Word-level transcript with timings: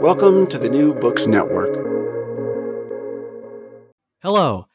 Welcome 0.00 0.46
to 0.48 0.58
the 0.58 0.68
New 0.68 0.94
Books 0.94 1.26
Network. 1.26 1.70
Hello, 4.22 4.66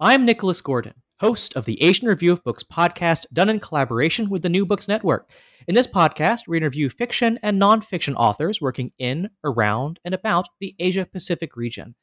I'm 0.00 0.24
Nicholas 0.24 0.60
Gordon, 0.60 0.94
host 1.20 1.54
of 1.56 1.64
the 1.64 1.82
Asian 1.82 2.08
Review 2.08 2.32
of 2.32 2.44
Books 2.44 2.62
podcast 2.62 3.26
done 3.32 3.48
in 3.48 3.60
collaboration 3.60 4.30
with 4.30 4.42
the 4.42 4.48
New 4.48 4.64
Books 4.64 4.88
Network. 4.88 5.30
In 5.66 5.74
this 5.74 5.86
podcast, 5.86 6.48
we 6.48 6.56
interview 6.56 6.88
fiction 6.88 7.38
and 7.42 7.60
nonfiction 7.60 8.14
authors 8.16 8.60
working 8.60 8.92
in, 8.98 9.28
around, 9.44 10.00
and 10.04 10.14
about 10.14 10.48
the 10.60 10.74
Asia 10.78 11.04
Pacific 11.04 11.56
region. 11.56 11.94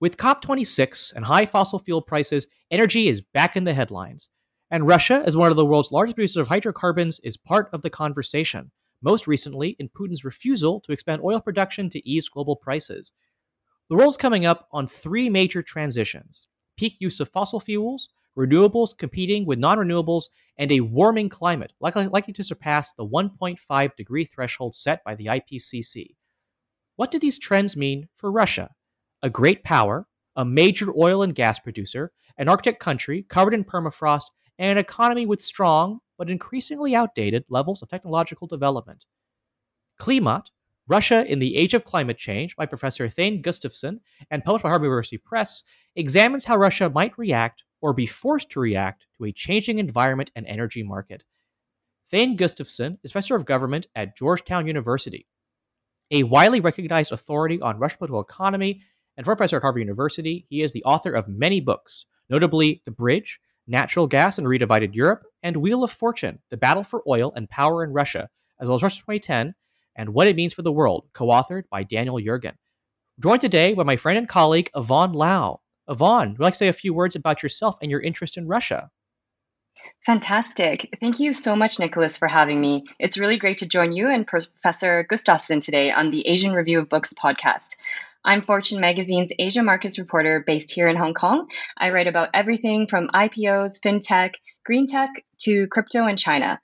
With 0.00 0.16
COP26 0.16 1.14
and 1.14 1.24
high 1.24 1.46
fossil 1.46 1.78
fuel 1.78 2.02
prices, 2.02 2.46
energy 2.70 3.08
is 3.08 3.20
back 3.20 3.56
in 3.56 3.64
the 3.64 3.74
headlines. 3.74 4.28
And 4.70 4.86
Russia, 4.86 5.22
as 5.24 5.36
one 5.36 5.50
of 5.50 5.56
the 5.56 5.66
world's 5.66 5.92
largest 5.92 6.16
producers 6.16 6.36
of 6.36 6.48
hydrocarbons, 6.48 7.20
is 7.20 7.36
part 7.36 7.70
of 7.72 7.82
the 7.82 7.90
conversation, 7.90 8.70
most 9.02 9.26
recently 9.26 9.76
in 9.78 9.88
Putin's 9.88 10.24
refusal 10.24 10.80
to 10.80 10.92
expand 10.92 11.22
oil 11.24 11.40
production 11.40 11.88
to 11.90 12.08
ease 12.08 12.28
global 12.28 12.56
prices. 12.56 13.12
The 13.88 13.96
world's 13.96 14.16
coming 14.16 14.46
up 14.46 14.68
on 14.72 14.86
three 14.86 15.28
major 15.30 15.62
transitions 15.62 16.46
peak 16.76 16.96
use 16.98 17.20
of 17.20 17.28
fossil 17.28 17.60
fuels, 17.60 18.08
renewables 18.38 18.96
competing 18.96 19.44
with 19.44 19.58
non 19.58 19.78
renewables, 19.78 20.24
and 20.58 20.72
a 20.72 20.80
warming 20.80 21.28
climate, 21.28 21.72
likely, 21.80 22.06
likely 22.08 22.32
to 22.32 22.44
surpass 22.44 22.92
the 22.94 23.06
1.5 23.06 23.96
degree 23.96 24.24
threshold 24.24 24.74
set 24.74 25.04
by 25.04 25.14
the 25.14 25.26
IPCC. 25.26 26.14
What 26.96 27.10
do 27.10 27.18
these 27.18 27.38
trends 27.38 27.76
mean 27.76 28.08
for 28.16 28.30
Russia? 28.30 28.70
a 29.22 29.30
great 29.30 29.64
power, 29.64 30.06
a 30.36 30.44
major 30.44 30.92
oil 30.96 31.22
and 31.22 31.34
gas 31.34 31.58
producer, 31.58 32.12
an 32.38 32.48
Arctic 32.48 32.78
country 32.78 33.24
covered 33.28 33.54
in 33.54 33.64
permafrost, 33.64 34.24
and 34.58 34.70
an 34.70 34.78
economy 34.78 35.26
with 35.26 35.40
strong 35.40 36.00
but 36.20 36.28
increasingly 36.28 36.94
outdated 36.94 37.46
levels 37.48 37.80
of 37.80 37.88
technological 37.88 38.46
development. 38.46 39.06
Klimat, 39.98 40.48
Russia 40.86 41.24
in 41.26 41.38
the 41.38 41.56
Age 41.56 41.72
of 41.72 41.84
Climate 41.84 42.18
Change 42.18 42.54
by 42.56 42.66
Professor 42.66 43.08
Thane 43.08 43.40
Gustafson 43.40 44.00
and 44.30 44.44
published 44.44 44.64
by 44.64 44.68
Harvard 44.68 44.84
University 44.84 45.16
Press 45.16 45.62
examines 45.96 46.44
how 46.44 46.58
Russia 46.58 46.90
might 46.90 47.16
react 47.16 47.64
or 47.80 47.94
be 47.94 48.04
forced 48.04 48.50
to 48.50 48.60
react 48.60 49.06
to 49.16 49.24
a 49.24 49.32
changing 49.32 49.78
environment 49.78 50.30
and 50.36 50.46
energy 50.46 50.82
market. 50.82 51.24
Thane 52.10 52.36
Gustafson 52.36 52.98
is 53.02 53.12
professor 53.12 53.34
of 53.34 53.46
government 53.46 53.86
at 53.94 54.14
Georgetown 54.14 54.66
University, 54.66 55.26
a 56.10 56.24
widely 56.24 56.60
recognized 56.60 57.12
authority 57.12 57.62
on 57.62 57.78
Russian 57.78 57.96
political 57.96 58.20
economy 58.20 58.82
and 59.16 59.24
professor 59.24 59.56
at 59.56 59.62
Harvard 59.62 59.80
University. 59.80 60.44
He 60.50 60.60
is 60.60 60.74
the 60.74 60.84
author 60.84 61.14
of 61.14 61.28
many 61.28 61.62
books, 61.62 62.04
notably 62.28 62.82
The 62.84 62.90
Bridge, 62.90 63.40
Natural 63.70 64.08
Gas 64.08 64.36
and 64.36 64.46
Redivided 64.46 64.94
Europe, 64.94 65.22
and 65.42 65.56
Wheel 65.56 65.84
of 65.84 65.92
Fortune, 65.92 66.40
The 66.50 66.56
Battle 66.56 66.82
for 66.82 67.02
Oil 67.06 67.32
and 67.36 67.48
Power 67.48 67.84
in 67.84 67.92
Russia, 67.92 68.28
as 68.60 68.66
well 68.66 68.74
as 68.74 68.82
Russia 68.82 68.98
2010 68.98 69.54
and 69.94 70.10
What 70.12 70.26
It 70.26 70.36
Means 70.36 70.52
for 70.52 70.62
the 70.62 70.72
World, 70.72 71.06
co 71.14 71.26
authored 71.26 71.62
by 71.70 71.84
Daniel 71.84 72.16
Yergin. 72.16 72.54
Joined 73.22 73.40
today 73.40 73.74
by 73.74 73.84
my 73.84 73.96
friend 73.96 74.18
and 74.18 74.28
colleague, 74.28 74.70
Yvonne 74.74 75.12
Lau. 75.12 75.60
Yvonne, 75.88 76.30
would 76.30 76.38
you 76.38 76.44
like 76.44 76.54
to 76.54 76.58
say 76.58 76.68
a 76.68 76.72
few 76.72 76.92
words 76.92 77.14
about 77.14 77.42
yourself 77.42 77.76
and 77.80 77.90
your 77.90 78.00
interest 78.00 78.36
in 78.36 78.48
Russia? 78.48 78.90
Fantastic. 80.04 80.88
Thank 80.98 81.20
you 81.20 81.32
so 81.32 81.54
much, 81.54 81.78
Nicholas, 81.78 82.16
for 82.16 82.26
having 82.26 82.60
me. 82.60 82.84
It's 82.98 83.18
really 83.18 83.36
great 83.36 83.58
to 83.58 83.66
join 83.66 83.92
you 83.92 84.08
and 84.08 84.26
Professor 84.26 85.04
Gustafson 85.08 85.60
today 85.60 85.90
on 85.90 86.10
the 86.10 86.26
Asian 86.26 86.52
Review 86.52 86.78
of 86.78 86.88
Books 86.88 87.12
podcast. 87.12 87.76
I'm 88.22 88.42
Fortune 88.42 88.80
Magazine's 88.80 89.32
Asia 89.38 89.62
Markets 89.62 89.98
reporter 89.98 90.44
based 90.46 90.70
here 90.70 90.88
in 90.88 90.96
Hong 90.96 91.14
Kong. 91.14 91.48
I 91.78 91.88
write 91.88 92.06
about 92.06 92.28
everything 92.34 92.86
from 92.86 93.08
IPOs, 93.08 93.80
fintech, 93.80 94.34
green 94.62 94.86
tech 94.86 95.24
to 95.42 95.66
crypto 95.68 96.04
and 96.04 96.18
China. 96.18 96.60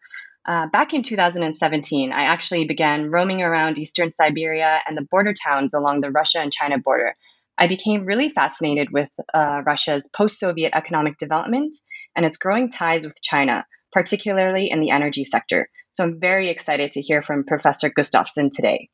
Uh, 0.46 0.66
back 0.66 0.92
in 0.92 1.02
2017, 1.02 2.12
I 2.12 2.24
actually 2.24 2.66
began 2.66 3.08
roaming 3.08 3.40
around 3.40 3.78
eastern 3.78 4.12
Siberia 4.12 4.80
and 4.86 4.98
the 4.98 5.06
border 5.10 5.32
towns 5.32 5.72
along 5.72 6.02
the 6.02 6.10
Russia 6.10 6.40
and 6.40 6.52
China 6.52 6.76
border. 6.78 7.14
I 7.56 7.68
became 7.68 8.04
really 8.04 8.28
fascinated 8.28 8.90
with 8.92 9.10
uh, 9.32 9.62
Russia's 9.64 10.10
post 10.14 10.38
Soviet 10.38 10.72
economic 10.74 11.16
development 11.16 11.74
and 12.14 12.26
its 12.26 12.36
growing 12.36 12.68
ties 12.68 13.06
with 13.06 13.22
China, 13.22 13.64
particularly 13.92 14.68
in 14.70 14.80
the 14.80 14.90
energy 14.90 15.24
sector. 15.24 15.70
So 15.90 16.04
I'm 16.04 16.20
very 16.20 16.50
excited 16.50 16.92
to 16.92 17.00
hear 17.00 17.22
from 17.22 17.44
Professor 17.44 17.88
Gustafson 17.88 18.50
today. 18.50 18.90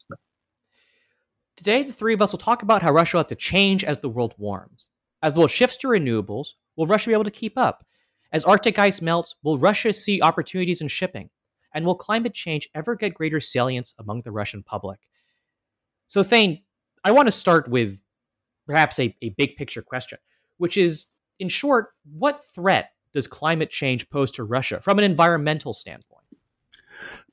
Today, 1.57 1.83
the 1.83 1.93
three 1.93 2.15
of 2.15 2.23
us 2.23 2.33
will 2.33 2.39
talk 2.39 2.63
about 2.63 2.83
how 2.83 2.93
Russia 2.93 3.17
will 3.17 3.21
have 3.21 3.29
to 3.29 3.35
change 3.35 3.85
as 3.85 3.99
the 3.99 4.09
world 4.09 4.35
warms. 4.39 4.89
As 5.23 5.33
the 5.33 5.41
world 5.41 5.51
shifts 5.51 5.77
to 5.79 5.89
renewables, 5.89 6.49
will 6.77 6.87
Russia 6.87 7.11
be 7.11 7.15
able 7.15 7.25
to 7.25 7.31
keep 7.31 7.57
up? 7.57 7.85
As 8.33 8.45
Arctic 8.45 8.79
ice 8.79 9.03
melts, 9.03 9.35
will 9.43 9.59
Russia 9.59 9.93
see 9.93 10.23
opportunities 10.23 10.81
in 10.81 10.89
shipping? 10.89 11.29
And 11.75 11.85
will 11.85 11.95
climate 11.95 12.35
change 12.35 12.69
ever 12.75 12.95
get 12.95 13.15
greater 13.15 13.41
salience 13.41 13.95
among 13.99 14.23
the 14.23 14.33
Russian 14.33 14.63
public? 14.63 15.01
So, 16.07 16.23
Thane, 16.23 16.63
I 17.05 17.13
want 17.13 17.29
to 17.29 17.33
start 17.33 17.69
with 17.69 18.03
perhaps 18.67 18.99
a, 18.99 19.15
a 19.23 19.31
big 19.31 19.57
picture 19.57 19.83
question, 19.83 20.19
which 20.59 20.77
is 20.77 21.07
in 21.39 21.49
short, 21.49 21.91
what 22.13 22.43
threat 22.55 22.93
does 23.13 23.27
climate 23.27 23.71
change 23.71 24.09
pose 24.11 24.31
to 24.33 24.45
Russia 24.45 24.81
from 24.81 24.99
an 24.99 25.05
environmental 25.05 25.73
standpoint? 25.73 26.25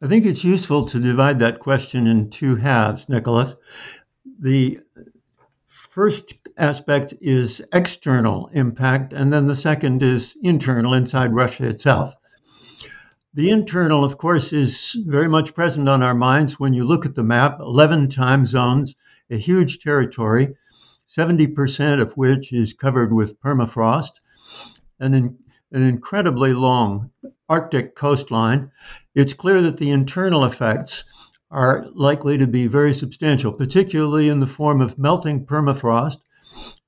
I 0.02 0.08
think 0.08 0.26
it's 0.26 0.44
useful 0.44 0.86
to 0.88 1.00
divide 1.00 1.40
that 1.40 1.60
question 1.60 2.08
in 2.08 2.30
two 2.30 2.56
halves, 2.56 3.08
Nicholas. 3.10 3.56
The 4.42 4.80
first 5.68 6.36
aspect 6.56 7.14
is 7.20 7.62
external 7.74 8.48
impact, 8.54 9.12
and 9.12 9.34
then 9.34 9.48
the 9.48 9.56
second 9.56 10.02
is 10.02 10.34
internal 10.42 10.94
inside 10.94 11.34
Russia 11.34 11.68
itself. 11.68 12.16
The 13.34 13.50
internal, 13.50 14.06
of 14.06 14.18
course, 14.18 14.54
is 14.54 14.96
very 15.06 15.28
much 15.28 15.54
present 15.54 15.90
on 15.90 16.02
our 16.02 16.16
minds 16.16 16.58
when 16.58 16.74
you 16.74 16.86
look 16.86 17.06
at 17.06 17.16
the 17.16 17.24
map 17.24 17.60
11 17.60 18.08
time 18.08 18.46
zones, 18.46 18.96
a 19.30 19.36
huge 19.36 19.80
territory, 19.80 20.56
70% 21.10 22.00
of 22.00 22.14
which 22.14 22.54
is 22.54 22.74
covered 22.74 23.12
with 23.12 23.42
permafrost, 23.42 24.22
and 25.02 25.14
an 25.16 25.38
incredibly 25.72 26.54
long 26.54 27.12
Arctic 27.50 27.94
coastline. 27.94 28.72
It's 29.16 29.34
clear 29.34 29.62
that 29.64 29.78
the 29.78 29.92
internal 29.92 30.46
effects 30.46 31.04
are 31.52 31.86
likely 31.94 32.38
to 32.38 32.48
be 32.48 32.68
very 32.68 32.94
substantial, 32.94 33.52
particularly 33.52 34.30
in 34.30 34.40
the 34.40 34.48
form 34.48 34.82
of 34.82 35.00
melting 35.00 35.46
permafrost 35.46 36.18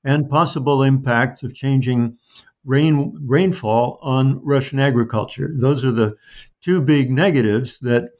and 0.04 0.30
possible 0.30 0.82
impacts 0.82 1.42
of 1.42 1.54
changing 1.54 2.16
rain 2.64 3.16
rainfall 3.26 3.98
on 4.02 4.40
Russian 4.44 4.78
agriculture. 4.78 5.52
Those 5.56 5.84
are 5.84 5.90
the 5.92 6.16
two 6.60 6.80
big 6.80 7.10
negatives 7.10 7.78
that 7.80 8.10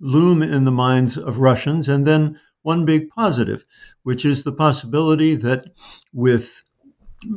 loom 0.00 0.42
in 0.42 0.64
the 0.64 0.70
minds 0.70 1.16
of 1.16 1.38
Russians, 1.38 1.88
and 1.88 2.06
then 2.06 2.40
one 2.62 2.84
big 2.84 3.10
positive, 3.10 3.64
which 4.02 4.24
is 4.24 4.42
the 4.42 4.52
possibility 4.52 5.36
that 5.36 5.66
with 6.12 6.62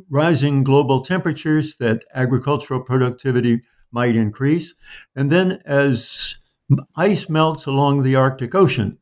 rising 0.09 0.63
global 0.63 1.01
temperatures 1.01 1.75
that 1.77 2.03
agricultural 2.13 2.81
productivity 2.81 3.61
might 3.91 4.15
increase 4.15 4.73
and 5.15 5.31
then 5.31 5.61
as 5.65 6.35
ice 6.95 7.29
melts 7.29 7.65
along 7.65 8.03
the 8.03 8.15
Arctic 8.15 8.53
Ocean. 8.55 8.97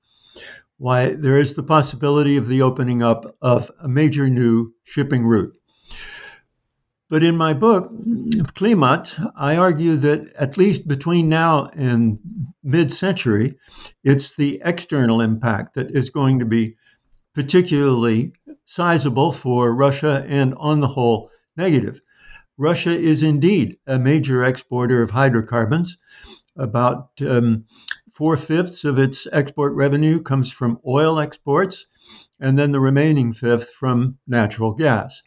Why, 0.78 1.10
there 1.10 1.38
is 1.38 1.54
the 1.54 1.64
possibility 1.64 2.38
of 2.38 2.48
the 2.48 2.62
opening 2.62 3.02
up 3.02 3.36
of 3.42 3.72
a 3.80 3.88
major 3.88 4.30
new 4.30 4.74
shipping 4.84 5.26
route. 5.26 5.58
But 7.10 7.24
in 7.24 7.38
my 7.38 7.54
book, 7.54 7.90
Klimat, 8.54 9.32
I 9.36 9.56
argue 9.56 9.96
that 9.96 10.34
at 10.34 10.58
least 10.58 10.88
between 10.88 11.30
now 11.30 11.70
and 11.74 12.20
mid 12.64 12.92
century, 12.92 13.58
it's 14.04 14.36
the 14.36 14.62
external 14.64 15.22
impact 15.22 15.76
that 15.76 15.92
is 15.92 16.10
going 16.10 16.40
to 16.40 16.46
be 16.46 16.76
particularly 17.34 18.34
sizable 18.66 19.32
for 19.32 19.74
Russia 19.74 20.26
and, 20.28 20.54
on 20.58 20.82
the 20.82 20.88
whole, 20.88 21.32
negative. 21.56 22.02
Russia 22.58 22.92
is 22.92 23.24
indeed 23.24 23.78
a 23.88 23.98
major 23.98 24.44
exporter 24.44 25.02
of 25.02 25.12
hydrocarbons. 25.12 25.98
About 26.58 27.12
um, 27.22 27.66
four 28.12 28.36
fifths 28.36 28.84
of 28.84 28.98
its 28.98 29.28
export 29.32 29.74
revenue 29.76 30.22
comes 30.22 30.52
from 30.52 30.80
oil 30.88 31.20
exports, 31.20 31.86
and 32.40 32.58
then 32.58 32.72
the 32.72 32.80
remaining 32.80 33.32
fifth 33.34 33.70
from 33.70 34.18
natural 34.28 34.74
gas. 34.74 35.22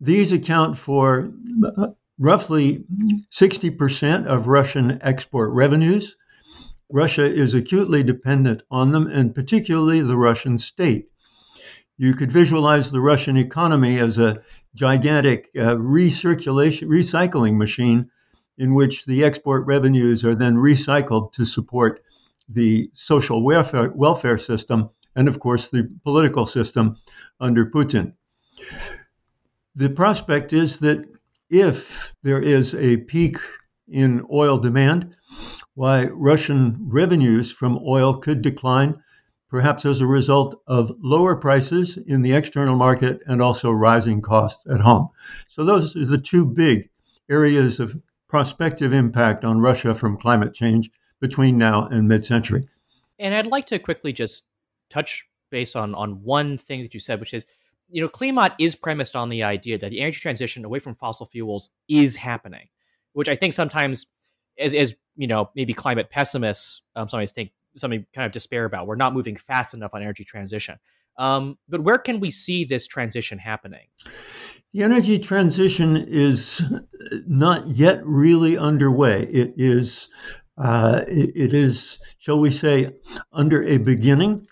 These 0.00 0.32
account 0.32 0.78
for 0.78 1.32
uh, 1.64 1.88
roughly 2.18 2.84
60% 3.32 4.26
of 4.26 4.46
Russian 4.46 4.98
export 5.02 5.52
revenues. 5.52 6.16
Russia 6.90 7.24
is 7.24 7.54
acutely 7.54 8.02
dependent 8.02 8.62
on 8.70 8.92
them, 8.92 9.08
and 9.08 9.34
particularly 9.34 10.02
the 10.02 10.16
Russian 10.16 10.58
state. 10.58 11.08
You 11.96 12.14
could 12.14 12.30
visualize 12.30 12.90
the 12.90 13.00
Russian 13.00 13.36
economy 13.36 13.98
as 13.98 14.18
a 14.18 14.40
gigantic 14.74 15.50
uh, 15.56 15.76
recirculation, 15.76 16.88
recycling 16.88 17.56
machine 17.56 18.10
in 18.58 18.74
which 18.74 19.06
the 19.06 19.24
export 19.24 19.66
revenues 19.66 20.24
are 20.24 20.34
then 20.34 20.56
recycled 20.56 21.32
to 21.32 21.44
support 21.44 22.02
the 22.48 22.90
social 22.94 23.42
welfare, 23.42 23.90
welfare 23.94 24.38
system 24.38 24.90
and, 25.14 25.28
of 25.28 25.40
course, 25.40 25.68
the 25.68 25.88
political 26.04 26.46
system 26.46 26.96
under 27.40 27.66
Putin. 27.66 28.14
The 29.74 29.90
prospect 29.90 30.52
is 30.52 30.78
that 30.80 31.04
if 31.48 32.14
there 32.22 32.40
is 32.40 32.74
a 32.74 32.98
peak 32.98 33.38
in 33.88 34.24
oil 34.32 34.58
demand, 34.58 35.14
why 35.74 36.04
Russian 36.04 36.76
revenues 36.80 37.50
from 37.50 37.78
oil 37.86 38.14
could 38.14 38.42
decline, 38.42 39.02
perhaps 39.48 39.84
as 39.84 40.00
a 40.00 40.06
result 40.06 40.60
of 40.66 40.92
lower 40.98 41.36
prices 41.36 41.96
in 41.96 42.22
the 42.22 42.32
external 42.32 42.76
market 42.76 43.20
and 43.26 43.40
also 43.40 43.70
rising 43.70 44.20
costs 44.22 44.62
at 44.66 44.80
home. 44.80 45.08
So, 45.48 45.64
those 45.64 45.96
are 45.96 46.04
the 46.04 46.18
two 46.18 46.46
big 46.46 46.90
areas 47.30 47.80
of 47.80 47.96
prospective 48.32 48.94
impact 48.94 49.44
on 49.44 49.60
Russia 49.60 49.94
from 49.94 50.16
climate 50.16 50.54
change 50.54 50.90
between 51.20 51.58
now 51.58 51.86
and 51.88 52.08
mid 52.08 52.24
century. 52.24 52.66
And 53.18 53.34
I'd 53.34 53.46
like 53.46 53.66
to 53.66 53.78
quickly 53.78 54.10
just 54.10 54.44
touch 54.88 55.26
base 55.50 55.76
on, 55.76 55.94
on 55.94 56.22
one 56.22 56.56
thing 56.56 56.80
that 56.80 56.94
you 56.94 56.98
said, 56.98 57.20
which 57.20 57.34
is 57.34 57.44
you 57.90 58.00
know, 58.00 58.08
Klimat 58.08 58.54
is 58.58 58.74
premised 58.74 59.14
on 59.14 59.28
the 59.28 59.42
idea 59.42 59.76
that 59.76 59.90
the 59.90 60.00
energy 60.00 60.18
transition 60.18 60.64
away 60.64 60.78
from 60.78 60.94
fossil 60.94 61.26
fuels 61.26 61.68
is 61.90 62.16
happening, 62.16 62.68
which 63.12 63.28
I 63.28 63.36
think 63.36 63.52
sometimes, 63.52 64.06
as, 64.58 64.72
as 64.72 64.94
you 65.14 65.26
know, 65.26 65.50
maybe 65.54 65.74
climate 65.74 66.08
pessimists 66.08 66.80
um, 66.96 67.10
sometimes 67.10 67.32
think 67.32 67.50
something 67.76 68.06
kind 68.14 68.24
of 68.24 68.32
despair 68.32 68.64
about. 68.64 68.86
We're 68.86 68.96
not 68.96 69.12
moving 69.12 69.36
fast 69.36 69.74
enough 69.74 69.90
on 69.92 70.00
energy 70.00 70.24
transition. 70.24 70.78
Um, 71.18 71.58
but 71.68 71.82
where 71.82 71.98
can 71.98 72.18
we 72.18 72.30
see 72.30 72.64
this 72.64 72.86
transition 72.86 73.38
happening? 73.38 73.88
The 74.72 74.82
energy 74.84 75.18
transition 75.18 75.96
is 75.96 76.62
not 77.26 77.68
yet 77.68 78.04
really 78.06 78.56
underway. 78.56 79.24
It 79.24 79.54
is, 79.56 80.08
uh, 80.56 81.02
it, 81.06 81.32
it 81.34 81.52
is, 81.52 81.98
shall 82.18 82.40
we 82.40 82.50
say, 82.50 82.92
under 83.32 83.62
a 83.62 83.76
beginning 83.76 84.46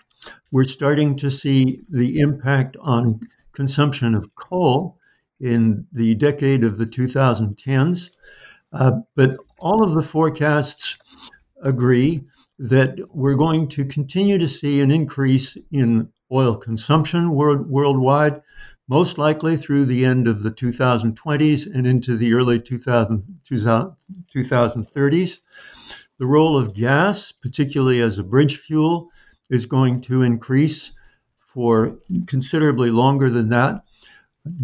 we're 0.51 0.65
starting 0.65 1.15
to 1.15 1.31
see 1.31 1.81
the 1.89 2.19
impact 2.19 2.77
on 2.79 3.21
consumption 3.53 4.13
of 4.15 4.35
coal 4.35 4.97
in 5.39 5.87
the 5.91 6.13
decade 6.15 6.63
of 6.63 6.77
the 6.77 6.85
2010s. 6.85 8.11
Uh, 8.73 8.91
but 9.15 9.37
all 9.59 9.83
of 9.83 9.93
the 9.93 10.01
forecasts 10.01 10.97
agree 11.63 12.21
that 12.59 12.99
we're 13.13 13.35
going 13.35 13.67
to 13.69 13.85
continue 13.85 14.37
to 14.37 14.47
see 14.47 14.81
an 14.81 14.91
increase 14.91 15.57
in 15.71 16.09
oil 16.31 16.55
consumption 16.55 17.31
world, 17.31 17.69
worldwide, 17.69 18.41
most 18.87 19.17
likely 19.17 19.57
through 19.57 19.85
the 19.85 20.05
end 20.05 20.27
of 20.27 20.43
the 20.43 20.51
2020s 20.51 21.73
and 21.73 21.87
into 21.87 22.17
the 22.17 22.33
early 22.33 22.59
2000, 22.59 23.39
2030s. 23.49 25.39
The 26.17 26.25
role 26.25 26.57
of 26.57 26.73
gas, 26.73 27.31
particularly 27.31 28.01
as 28.01 28.19
a 28.19 28.23
bridge 28.23 28.57
fuel, 28.57 29.09
is 29.49 29.65
going 29.65 30.01
to 30.01 30.21
increase 30.21 30.91
for 31.37 31.97
considerably 32.27 32.91
longer 32.91 33.29
than 33.29 33.49
that. 33.49 33.83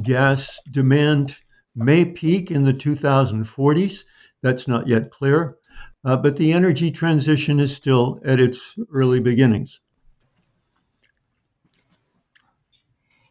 Gas 0.01 0.59
demand 0.71 1.37
may 1.75 2.05
peak 2.05 2.51
in 2.51 2.63
the 2.63 2.73
2040s. 2.73 4.03
That's 4.41 4.67
not 4.67 4.87
yet 4.87 5.11
clear. 5.11 5.57
Uh, 6.03 6.17
but 6.17 6.37
the 6.37 6.53
energy 6.53 6.91
transition 6.91 7.59
is 7.59 7.75
still 7.75 8.19
at 8.23 8.39
its 8.39 8.75
early 8.91 9.19
beginnings. 9.19 9.79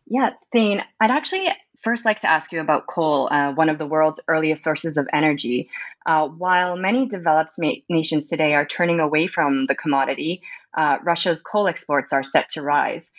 Yeah, 0.07 0.31
Thane, 0.53 0.83
I'd 1.01 1.11
actually 1.11 1.49
first 1.83 2.05
like 2.05 2.21
to 2.21 2.31
ask 2.31 2.53
you 2.53 2.61
about 2.61 2.87
coal, 2.87 3.29
uh, 3.31 3.53
one 3.53 3.69
of 3.69 3.79
the 3.79 3.87
world's 3.87 4.21
earliest 4.29 4.63
sources 4.63 4.97
of 4.97 5.09
energy. 5.13 5.69
Uh, 6.05 6.29
while 6.29 6.77
many 6.77 7.07
developed 7.07 7.53
ma- 7.59 7.73
nations 7.89 8.29
today 8.29 8.55
are 8.55 8.65
turning 8.67 9.01
away 9.01 9.27
from 9.27 9.67
the 9.67 9.75
commodity, 9.75 10.43
uh, 10.77 10.99
Russia's 11.03 11.43
coal 11.43 11.69
exports 11.69 12.13
are 12.13 12.23
set 12.23 12.51
to 12.51 12.63
rise. 12.63 13.11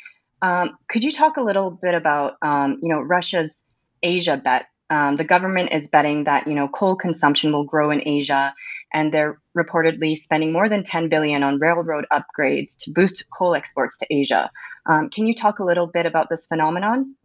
Um, 0.42 0.78
could 0.90 1.04
you 1.04 1.12
talk 1.12 1.38
a 1.38 1.42
little 1.42 1.72
bit 1.72 1.94
about, 1.94 2.38
um, 2.42 2.80
you 2.82 2.90
know, 2.90 3.02
Russia's 3.02 3.62
Asia 4.02 4.38
bet? 4.38 4.68
Um, 4.90 5.18
the 5.18 5.24
government 5.24 5.72
is 5.74 5.88
betting 5.90 6.26
that 6.26 6.48
you 6.48 6.56
know 6.56 6.68
coal 6.68 6.96
consumption 6.96 7.52
will 7.52 7.66
grow 7.66 7.92
in 7.92 8.08
Asia, 8.08 8.54
and 8.94 9.14
they're 9.14 9.40
reportedly 9.58 10.16
spending 10.16 10.54
more 10.54 10.70
than 10.70 10.84
10 10.84 11.10
billion 11.10 11.44
on 11.44 11.60
railroad 11.60 12.06
upgrades 12.12 12.78
to 12.80 12.92
boost 12.92 13.30
coal 13.30 13.56
exports 13.56 13.98
to 13.98 14.08
Asia. 14.10 14.50
Um, 14.86 15.10
can 15.10 15.28
you 15.28 15.36
talk 15.36 15.60
a 15.60 15.66
little 15.66 15.88
bit 15.88 16.06
about 16.06 16.30
this 16.30 16.48
phenomenon? 16.48 17.16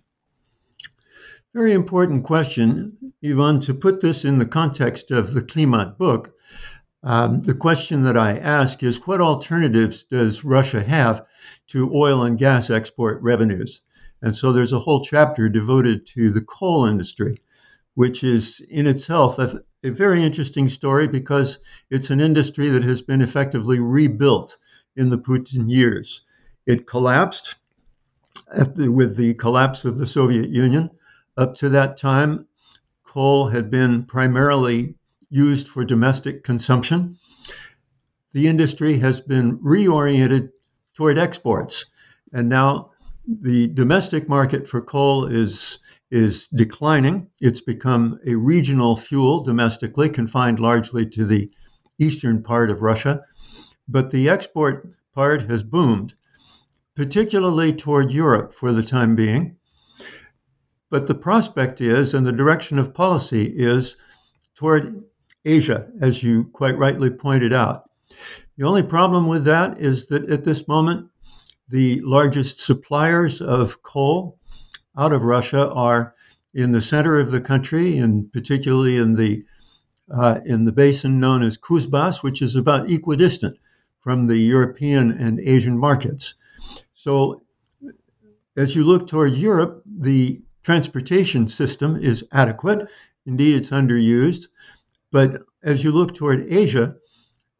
Very 1.54 1.74
important 1.74 2.24
question, 2.24 3.14
Yvonne. 3.20 3.60
To 3.60 3.74
put 3.74 4.00
this 4.00 4.24
in 4.24 4.38
the 4.38 4.46
context 4.46 5.10
of 5.10 5.34
the 5.34 5.42
Klimat 5.42 5.98
book, 5.98 6.34
um, 7.04 7.40
the 7.40 7.54
question 7.54 8.02
that 8.02 8.16
I 8.16 8.38
ask 8.38 8.82
is 8.82 9.06
what 9.06 9.20
alternatives 9.20 10.04
does 10.04 10.44
Russia 10.44 10.82
have 10.82 11.26
to 11.68 11.94
oil 11.94 12.22
and 12.22 12.38
gas 12.38 12.70
export 12.70 13.20
revenues? 13.22 13.82
And 14.22 14.36
so 14.36 14.52
there's 14.52 14.72
a 14.72 14.78
whole 14.78 15.04
chapter 15.04 15.48
devoted 15.48 16.06
to 16.14 16.30
the 16.30 16.40
coal 16.42 16.86
industry, 16.86 17.38
which 17.94 18.24
is 18.24 18.60
in 18.60 18.86
itself 18.86 19.38
a, 19.38 19.62
a 19.84 19.90
very 19.90 20.22
interesting 20.22 20.68
story 20.68 21.08
because 21.08 21.58
it's 21.90 22.10
an 22.10 22.20
industry 22.20 22.68
that 22.68 22.84
has 22.84 23.02
been 23.02 23.20
effectively 23.20 23.80
rebuilt 23.80 24.56
in 24.96 25.10
the 25.10 25.18
Putin 25.18 25.70
years. 25.70 26.22
It 26.66 26.86
collapsed 26.86 27.56
the, 28.74 28.88
with 28.88 29.16
the 29.16 29.34
collapse 29.34 29.84
of 29.84 29.98
the 29.98 30.06
Soviet 30.06 30.48
Union. 30.48 30.90
Up 31.36 31.54
to 31.56 31.70
that 31.70 31.96
time, 31.96 32.46
coal 33.04 33.48
had 33.48 33.70
been 33.70 34.04
primarily 34.04 34.94
used 35.30 35.68
for 35.68 35.84
domestic 35.84 36.44
consumption. 36.44 37.18
The 38.32 38.48
industry 38.48 38.98
has 38.98 39.20
been 39.20 39.58
reoriented 39.58 40.50
toward 40.94 41.18
exports, 41.18 41.86
and 42.32 42.48
now 42.48 42.90
the 43.26 43.68
domestic 43.68 44.28
market 44.28 44.68
for 44.68 44.80
coal 44.80 45.26
is 45.26 45.78
is 46.12 46.46
declining. 46.48 47.26
It's 47.40 47.62
become 47.62 48.20
a 48.26 48.34
regional 48.34 48.96
fuel 48.96 49.42
domestically, 49.42 50.10
confined 50.10 50.60
largely 50.60 51.06
to 51.06 51.24
the 51.24 51.50
eastern 51.98 52.42
part 52.42 52.70
of 52.70 52.82
Russia. 52.82 53.22
But 53.88 54.10
the 54.10 54.28
export 54.28 54.94
part 55.14 55.50
has 55.50 55.62
boomed, 55.62 56.12
particularly 56.94 57.72
toward 57.72 58.10
Europe 58.10 58.52
for 58.52 58.72
the 58.72 58.82
time 58.82 59.16
being. 59.16 59.56
But 60.90 61.06
the 61.06 61.14
prospect 61.14 61.80
is, 61.80 62.12
and 62.12 62.26
the 62.26 62.32
direction 62.32 62.78
of 62.78 62.92
policy 62.92 63.44
is 63.44 63.96
toward 64.54 65.02
Asia, 65.46 65.88
as 65.98 66.22
you 66.22 66.44
quite 66.44 66.76
rightly 66.76 67.08
pointed 67.08 67.54
out. 67.54 67.88
The 68.58 68.66
only 68.66 68.82
problem 68.82 69.28
with 69.28 69.44
that 69.44 69.78
is 69.78 70.06
that 70.06 70.28
at 70.28 70.44
this 70.44 70.68
moment, 70.68 71.08
the 71.70 72.02
largest 72.02 72.60
suppliers 72.60 73.40
of 73.40 73.82
coal 73.82 74.38
out 74.96 75.12
of 75.12 75.22
Russia 75.22 75.70
are 75.70 76.14
in 76.54 76.72
the 76.72 76.80
center 76.80 77.18
of 77.18 77.30
the 77.30 77.40
country, 77.40 77.96
and 77.96 78.30
particularly 78.32 78.98
in 78.98 79.14
the 79.14 79.44
uh, 80.10 80.40
in 80.44 80.64
the 80.64 80.72
basin 80.72 81.20
known 81.20 81.42
as 81.42 81.56
Kuzbass, 81.56 82.22
which 82.22 82.42
is 82.42 82.56
about 82.56 82.90
equidistant 82.90 83.56
from 84.00 84.26
the 84.26 84.36
European 84.36 85.12
and 85.12 85.40
Asian 85.40 85.78
markets. 85.78 86.34
So, 86.92 87.42
as 88.56 88.76
you 88.76 88.84
look 88.84 89.06
toward 89.06 89.32
Europe, 89.32 89.82
the 89.86 90.42
transportation 90.62 91.48
system 91.48 91.96
is 91.96 92.24
adequate. 92.30 92.88
Indeed, 93.24 93.56
it's 93.56 93.70
underused. 93.70 94.48
But 95.10 95.42
as 95.62 95.82
you 95.82 95.92
look 95.92 96.14
toward 96.14 96.52
Asia, 96.52 96.96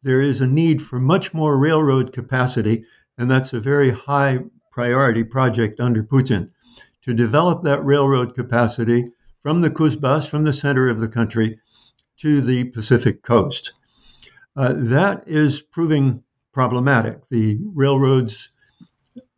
there 0.03 0.21
is 0.21 0.41
a 0.41 0.47
need 0.47 0.81
for 0.81 0.99
much 0.99 1.33
more 1.33 1.57
railroad 1.57 2.13
capacity, 2.13 2.85
and 3.17 3.31
that's 3.31 3.53
a 3.53 3.59
very 3.59 3.89
high 3.89 4.39
priority 4.71 5.23
project 5.23 5.79
under 5.79 6.03
Putin 6.03 6.49
to 7.03 7.13
develop 7.13 7.63
that 7.63 7.83
railroad 7.83 8.35
capacity 8.35 9.11
from 9.41 9.61
the 9.61 9.69
Kuzbass, 9.69 10.27
from 10.27 10.43
the 10.43 10.53
center 10.53 10.89
of 10.89 10.99
the 10.99 11.07
country, 11.07 11.59
to 12.17 12.41
the 12.41 12.63
Pacific 12.65 13.21
coast. 13.23 13.73
Uh, 14.55 14.73
that 14.75 15.23
is 15.27 15.61
proving 15.61 16.23
problematic. 16.53 17.27
The 17.29 17.59
railroads 17.73 18.49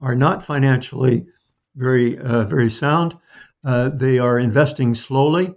are 0.01 0.15
not 0.15 0.45
financially 0.45 1.25
very, 1.75 2.17
uh, 2.17 2.43
very 2.43 2.69
sound. 2.69 3.17
Uh, 3.65 3.89
they 3.89 4.19
are 4.19 4.37
investing 4.37 4.93
slowly. 4.93 5.55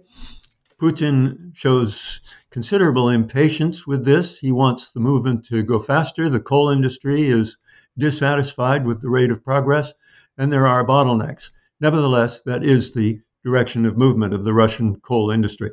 Putin 0.81 1.55
shows 1.55 2.21
considerable 2.49 3.09
impatience 3.09 3.85
with 3.85 4.05
this. 4.05 4.37
He 4.39 4.51
wants 4.51 4.91
the 4.91 5.01
movement 5.01 5.45
to 5.47 5.61
go 5.61 5.79
faster. 5.79 6.29
The 6.29 6.39
coal 6.39 6.69
industry 6.69 7.27
is 7.27 7.57
dissatisfied 7.97 8.85
with 8.85 9.01
the 9.01 9.09
rate 9.09 9.29
of 9.29 9.43
progress, 9.43 9.93
and 10.37 10.51
there 10.51 10.65
are 10.65 10.87
bottlenecks. 10.87 11.51
Nevertheless, 11.81 12.41
that 12.45 12.63
is 12.63 12.93
the 12.93 13.21
direction 13.43 13.85
of 13.85 13.97
movement 13.97 14.33
of 14.33 14.43
the 14.43 14.53
Russian 14.53 14.99
coal 14.99 15.31
industry. 15.31 15.71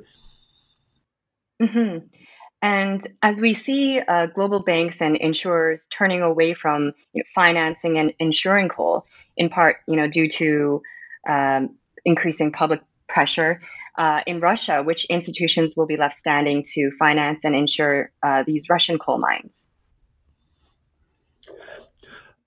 Mm-hmm. 1.61 2.07
And 2.63 3.01
as 3.23 3.41
we 3.41 3.55
see 3.55 4.01
uh, 4.01 4.27
global 4.27 4.63
banks 4.63 5.01
and 5.03 5.17
insurers 5.17 5.87
turning 5.91 6.23
away 6.23 6.55
from 6.55 6.93
you 7.13 7.21
know, 7.21 7.25
financing 7.35 7.99
and 7.99 8.15
insuring 8.19 8.69
coal, 8.69 9.07
in 9.37 9.51
part, 9.51 9.77
you 9.87 9.97
know, 9.97 10.09
due 10.09 10.29
to 10.29 10.83
um, 11.29 11.77
increasing 12.05 12.53
public 12.53 12.81
pressure 13.09 13.61
uh, 13.99 14.21
in 14.27 14.41
Russia, 14.41 14.83
which 14.83 15.05
institutions 15.07 15.75
will 15.77 15.87
be 15.87 15.97
left 15.97 16.15
standing 16.15 16.65
to 16.75 16.91
finance 16.99 17.45
and 17.45 17.55
insure 17.55 18.11
uh, 18.23 18.43
these 18.47 18.69
Russian 18.69 18.99
coal 18.99 19.19
mines? 19.19 19.67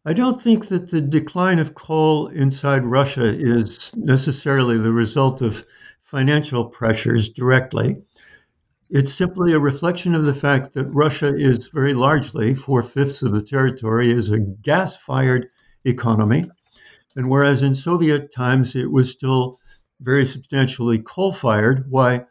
I 0.05 0.13
don't 0.13 0.41
think 0.41 0.67
that 0.67 0.89
the 0.89 1.01
decline 1.01 1.59
of 1.59 1.75
coal 1.75 2.27
inside 2.27 2.85
Russia 2.85 3.25
is 3.25 3.93
necessarily 3.95 4.77
the 4.77 4.93
result 4.93 5.41
of 5.41 5.65
financial 6.01 6.65
pressures 6.65 7.27
directly. 7.27 7.97
It's 8.89 9.13
simply 9.13 9.53
a 9.53 9.59
reflection 9.59 10.15
of 10.15 10.23
the 10.23 10.33
fact 10.33 10.73
that 10.73 10.87
Russia 10.87 11.35
is 11.35 11.67
very 11.67 11.93
largely, 11.93 12.55
four 12.55 12.81
fifths 12.81 13.21
of 13.23 13.33
the 13.33 13.41
territory, 13.41 14.09
is 14.09 14.31
a 14.31 14.39
gas 14.39 14.95
fired 14.95 15.49
economy. 15.83 16.45
And 17.17 17.29
whereas 17.29 17.61
in 17.61 17.75
Soviet 17.75 18.31
times 18.31 18.77
it 18.77 18.89
was 18.89 19.11
still 19.11 19.59
very 19.99 20.25
substantially 20.25 20.99
coal 20.99 21.33
fired, 21.33 21.91
why 21.91 22.25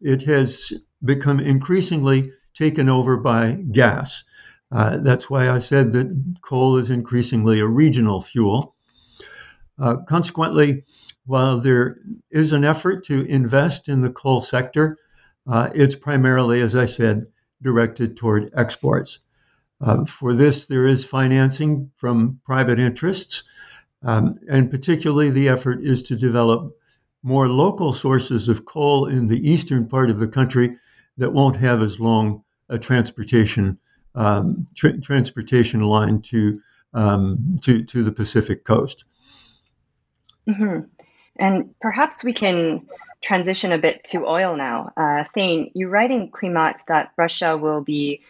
it 0.00 0.22
has 0.22 0.72
become 1.04 1.38
increasingly 1.38 2.32
taken 2.52 2.88
over 2.88 3.16
by 3.16 3.52
gas. 3.52 4.24
Uh, 4.70 4.98
that's 4.98 5.30
why 5.30 5.48
I 5.48 5.60
said 5.60 5.92
that 5.92 6.36
coal 6.42 6.76
is 6.78 6.90
increasingly 6.90 7.60
a 7.60 7.66
regional 7.66 8.20
fuel. 8.20 8.74
Uh, 9.78 9.98
consequently, 10.08 10.84
while 11.24 11.60
there 11.60 11.98
is 12.30 12.52
an 12.52 12.64
effort 12.64 13.04
to 13.04 13.26
invest 13.26 13.88
in 13.88 14.00
the 14.00 14.10
coal 14.10 14.40
sector, 14.40 14.96
uh, 15.46 15.70
it's 15.74 15.94
primarily, 15.94 16.60
as 16.62 16.74
I 16.74 16.86
said, 16.86 17.26
directed 17.62 18.16
toward 18.16 18.50
exports. 18.54 19.20
Uh, 19.80 20.04
for 20.04 20.34
this, 20.34 20.66
there 20.66 20.86
is 20.86 21.04
financing 21.04 21.90
from 21.96 22.40
private 22.44 22.80
interests, 22.80 23.44
um, 24.02 24.38
and 24.48 24.70
particularly 24.70 25.30
the 25.30 25.48
effort 25.48 25.82
is 25.82 26.04
to 26.04 26.16
develop 26.16 26.72
more 27.22 27.48
local 27.48 27.92
sources 27.92 28.48
of 28.48 28.64
coal 28.64 29.06
in 29.06 29.26
the 29.26 29.50
eastern 29.50 29.88
part 29.88 30.10
of 30.10 30.18
the 30.18 30.28
country 30.28 30.76
that 31.18 31.32
won't 31.32 31.56
have 31.56 31.82
as 31.82 32.00
long 32.00 32.42
a 32.68 32.78
transportation 32.78 33.78
um, 34.16 34.66
tra- 34.74 34.98
transportation 35.00 35.82
line 35.82 36.22
to 36.22 36.60
um, 36.94 37.58
to 37.62 37.82
to 37.84 38.02
the 38.02 38.12
Pacific 38.12 38.64
coast. 38.64 39.04
Mm-hmm. 40.48 40.80
And 41.38 41.74
perhaps 41.80 42.24
we 42.24 42.32
can 42.32 42.86
transition 43.22 43.72
a 43.72 43.78
bit 43.78 44.04
to 44.04 44.26
oil 44.26 44.56
now. 44.56 44.92
Uh, 44.96 45.24
Thane, 45.34 45.70
you 45.74 45.88
write 45.88 46.10
in 46.10 46.30
Klimat 46.30 46.78
that 46.88 47.12
Russia 47.16 47.56
will 47.56 47.82
be 47.82 48.22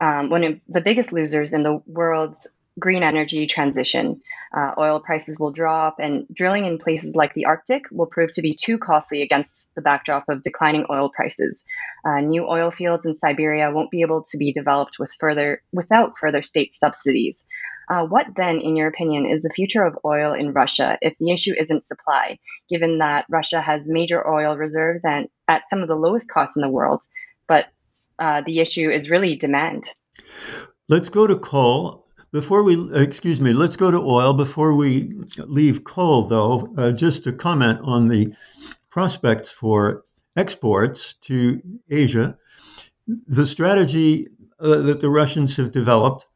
um, 0.00 0.30
one 0.30 0.44
of 0.44 0.60
the 0.68 0.80
biggest 0.80 1.12
losers 1.12 1.52
in 1.52 1.62
the 1.62 1.82
world's 1.86 2.48
green 2.80 3.02
energy 3.02 3.46
transition. 3.46 4.22
Uh, 4.56 4.72
oil 4.78 5.00
prices 5.00 5.38
will 5.38 5.52
drop, 5.52 5.96
and 6.00 6.26
drilling 6.32 6.64
in 6.64 6.78
places 6.78 7.14
like 7.14 7.34
the 7.34 7.44
Arctic 7.44 7.84
will 7.92 8.06
prove 8.06 8.32
to 8.32 8.42
be 8.42 8.54
too 8.54 8.78
costly 8.78 9.22
against 9.22 9.72
the 9.74 9.82
backdrop 9.82 10.28
of 10.28 10.42
declining 10.42 10.86
oil 10.90 11.10
prices. 11.10 11.64
Uh, 12.04 12.20
new 12.20 12.46
oil 12.48 12.70
fields 12.70 13.06
in 13.06 13.14
Siberia 13.14 13.70
won't 13.70 13.90
be 13.90 14.00
able 14.00 14.24
to 14.30 14.38
be 14.38 14.52
developed 14.52 14.98
with 14.98 15.14
further 15.20 15.62
without 15.72 16.18
further 16.18 16.42
state 16.42 16.74
subsidies. 16.74 17.44
Uh, 17.90 18.04
what 18.04 18.26
then, 18.36 18.60
in 18.60 18.76
your 18.76 18.86
opinion, 18.86 19.26
is 19.26 19.42
the 19.42 19.50
future 19.50 19.84
of 19.84 19.98
oil 20.04 20.32
in 20.32 20.52
Russia 20.52 20.96
if 21.02 21.18
the 21.18 21.32
issue 21.32 21.52
isn't 21.58 21.84
supply, 21.84 22.38
given 22.68 22.98
that 22.98 23.26
Russia 23.28 23.60
has 23.60 23.90
major 23.90 24.26
oil 24.26 24.56
reserves 24.56 25.04
and 25.04 25.28
at 25.48 25.68
some 25.68 25.82
of 25.82 25.88
the 25.88 25.96
lowest 25.96 26.30
costs 26.30 26.56
in 26.56 26.62
the 26.62 26.68
world, 26.68 27.02
but 27.48 27.66
uh, 28.20 28.42
the 28.46 28.60
issue 28.60 28.88
is 28.88 29.10
really 29.10 29.34
demand? 29.34 29.92
Let's 30.88 31.08
go 31.08 31.26
to 31.26 31.36
coal. 31.36 32.06
Before 32.32 32.62
we, 32.62 32.94
excuse 32.94 33.40
me, 33.40 33.52
let's 33.52 33.76
go 33.76 33.90
to 33.90 33.98
oil. 33.98 34.34
Before 34.34 34.74
we 34.74 35.20
leave 35.36 35.82
coal, 35.82 36.28
though, 36.28 36.72
uh, 36.76 36.92
just 36.92 37.24
to 37.24 37.32
comment 37.32 37.80
on 37.82 38.06
the 38.06 38.34
prospects 38.88 39.50
for 39.50 40.04
exports 40.36 41.14
to 41.22 41.60
Asia. 41.88 42.38
The 43.26 43.46
strategy 43.46 44.28
uh, 44.60 44.76
that 44.76 45.00
the 45.00 45.10
Russians 45.10 45.56
have 45.56 45.72
developed 45.72 46.26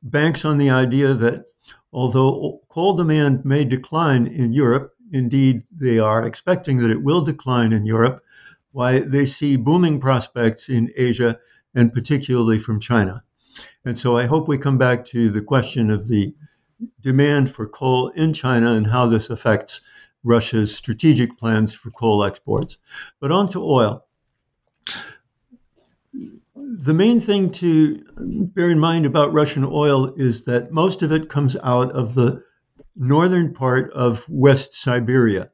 banks 0.00 0.44
on 0.44 0.58
the 0.58 0.70
idea 0.70 1.14
that 1.14 1.46
although 1.92 2.60
coal 2.68 2.94
demand 2.94 3.44
may 3.44 3.64
decline 3.64 4.28
in 4.28 4.52
Europe, 4.52 4.94
indeed 5.10 5.64
they 5.76 5.98
are 5.98 6.24
expecting 6.24 6.76
that 6.78 6.90
it 6.90 7.02
will 7.02 7.22
decline 7.22 7.72
in 7.72 7.84
Europe, 7.84 8.22
why 8.70 9.00
they 9.00 9.26
see 9.26 9.56
booming 9.56 10.00
prospects 10.00 10.68
in 10.68 10.92
Asia 10.96 11.38
and 11.74 11.92
particularly 11.92 12.60
from 12.60 12.78
China. 12.78 13.24
And 13.84 13.98
so 13.98 14.16
I 14.16 14.26
hope 14.26 14.48
we 14.48 14.58
come 14.58 14.78
back 14.78 15.04
to 15.06 15.30
the 15.30 15.42
question 15.42 15.90
of 15.90 16.08
the 16.08 16.34
demand 17.00 17.50
for 17.50 17.66
coal 17.66 18.08
in 18.10 18.32
China 18.32 18.72
and 18.72 18.86
how 18.86 19.06
this 19.06 19.30
affects 19.30 19.80
Russia's 20.24 20.74
strategic 20.74 21.38
plans 21.38 21.74
for 21.74 21.90
coal 21.90 22.24
exports. 22.24 22.78
But 23.20 23.32
on 23.32 23.48
to 23.50 23.62
oil 23.62 24.04
the 26.54 26.94
main 26.94 27.20
thing 27.20 27.50
to 27.50 28.02
bear 28.54 28.70
in 28.70 28.78
mind 28.78 29.06
about 29.06 29.32
Russian 29.32 29.64
oil 29.64 30.14
is 30.16 30.44
that 30.44 30.72
most 30.72 31.02
of 31.02 31.12
it 31.12 31.28
comes 31.28 31.56
out 31.62 31.92
of 31.92 32.14
the 32.14 32.42
northern 32.96 33.52
part 33.52 33.92
of 33.92 34.26
West 34.28 34.74
Siberia. 34.74 35.50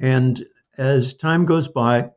And 0.00 0.44
as 0.78 1.14
time 1.14 1.44
goes 1.44 1.68
by, 1.68 2.10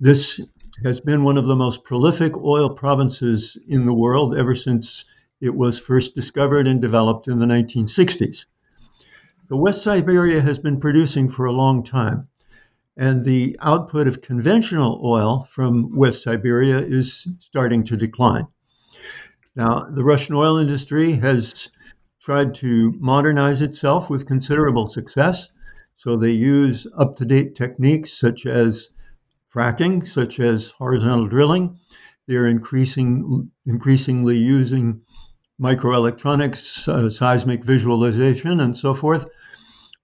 this 0.00 0.40
has 0.82 1.00
been 1.00 1.24
one 1.24 1.36
of 1.36 1.46
the 1.46 1.56
most 1.56 1.84
prolific 1.84 2.36
oil 2.36 2.70
provinces 2.70 3.56
in 3.66 3.84
the 3.84 3.94
world 3.94 4.36
ever 4.36 4.54
since 4.54 5.04
it 5.40 5.54
was 5.54 5.78
first 5.78 6.14
discovered 6.14 6.66
and 6.66 6.80
developed 6.80 7.28
in 7.28 7.38
the 7.38 7.46
1960s. 7.46 8.46
The 9.48 9.56
West 9.56 9.82
Siberia 9.82 10.40
has 10.40 10.58
been 10.58 10.78
producing 10.78 11.28
for 11.28 11.46
a 11.46 11.52
long 11.52 11.82
time 11.82 12.28
and 12.96 13.24
the 13.24 13.56
output 13.60 14.08
of 14.08 14.20
conventional 14.20 15.00
oil 15.04 15.44
from 15.44 15.96
West 15.96 16.22
Siberia 16.22 16.78
is 16.78 17.26
starting 17.38 17.84
to 17.84 17.96
decline. 17.96 18.46
Now, 19.54 19.88
the 19.90 20.04
Russian 20.04 20.34
oil 20.34 20.58
industry 20.58 21.12
has 21.12 21.70
tried 22.20 22.54
to 22.56 22.92
modernize 22.98 23.62
itself 23.62 24.10
with 24.10 24.26
considerable 24.26 24.86
success. 24.88 25.48
So 25.96 26.16
they 26.16 26.32
use 26.32 26.86
up 26.96 27.16
to 27.16 27.24
date 27.24 27.54
techniques 27.54 28.12
such 28.12 28.46
as 28.46 28.90
fracking, 29.54 30.06
such 30.06 30.40
as 30.40 30.70
horizontal 30.70 31.26
drilling. 31.26 31.78
They're 32.26 32.46
increasing, 32.46 33.50
increasingly 33.66 34.36
using 34.36 35.00
microelectronics, 35.60 36.86
uh, 36.88 37.10
seismic 37.10 37.64
visualization, 37.64 38.60
and 38.60 38.76
so 38.76 38.94
forth. 38.94 39.26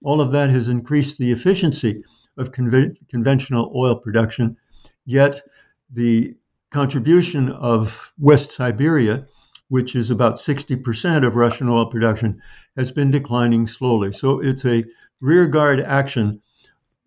All 0.03 0.21
of 0.21 0.31
that 0.31 0.49
has 0.49 0.67
increased 0.67 1.17
the 1.17 1.31
efficiency 1.31 2.03
of 2.37 2.51
conven- 2.51 2.95
conventional 3.09 3.71
oil 3.75 3.95
production, 3.95 4.57
yet 5.05 5.41
the 5.91 6.35
contribution 6.71 7.49
of 7.49 8.11
West 8.17 8.51
Siberia, 8.51 9.25
which 9.69 9.95
is 9.95 10.11
about 10.11 10.39
60% 10.39 11.25
of 11.25 11.35
Russian 11.35 11.69
oil 11.69 11.85
production, 11.85 12.41
has 12.75 12.91
been 12.91 13.11
declining 13.11 13.67
slowly. 13.67 14.11
So 14.11 14.41
it's 14.41 14.65
a 14.65 14.83
rearguard 15.21 15.79
action 15.79 16.41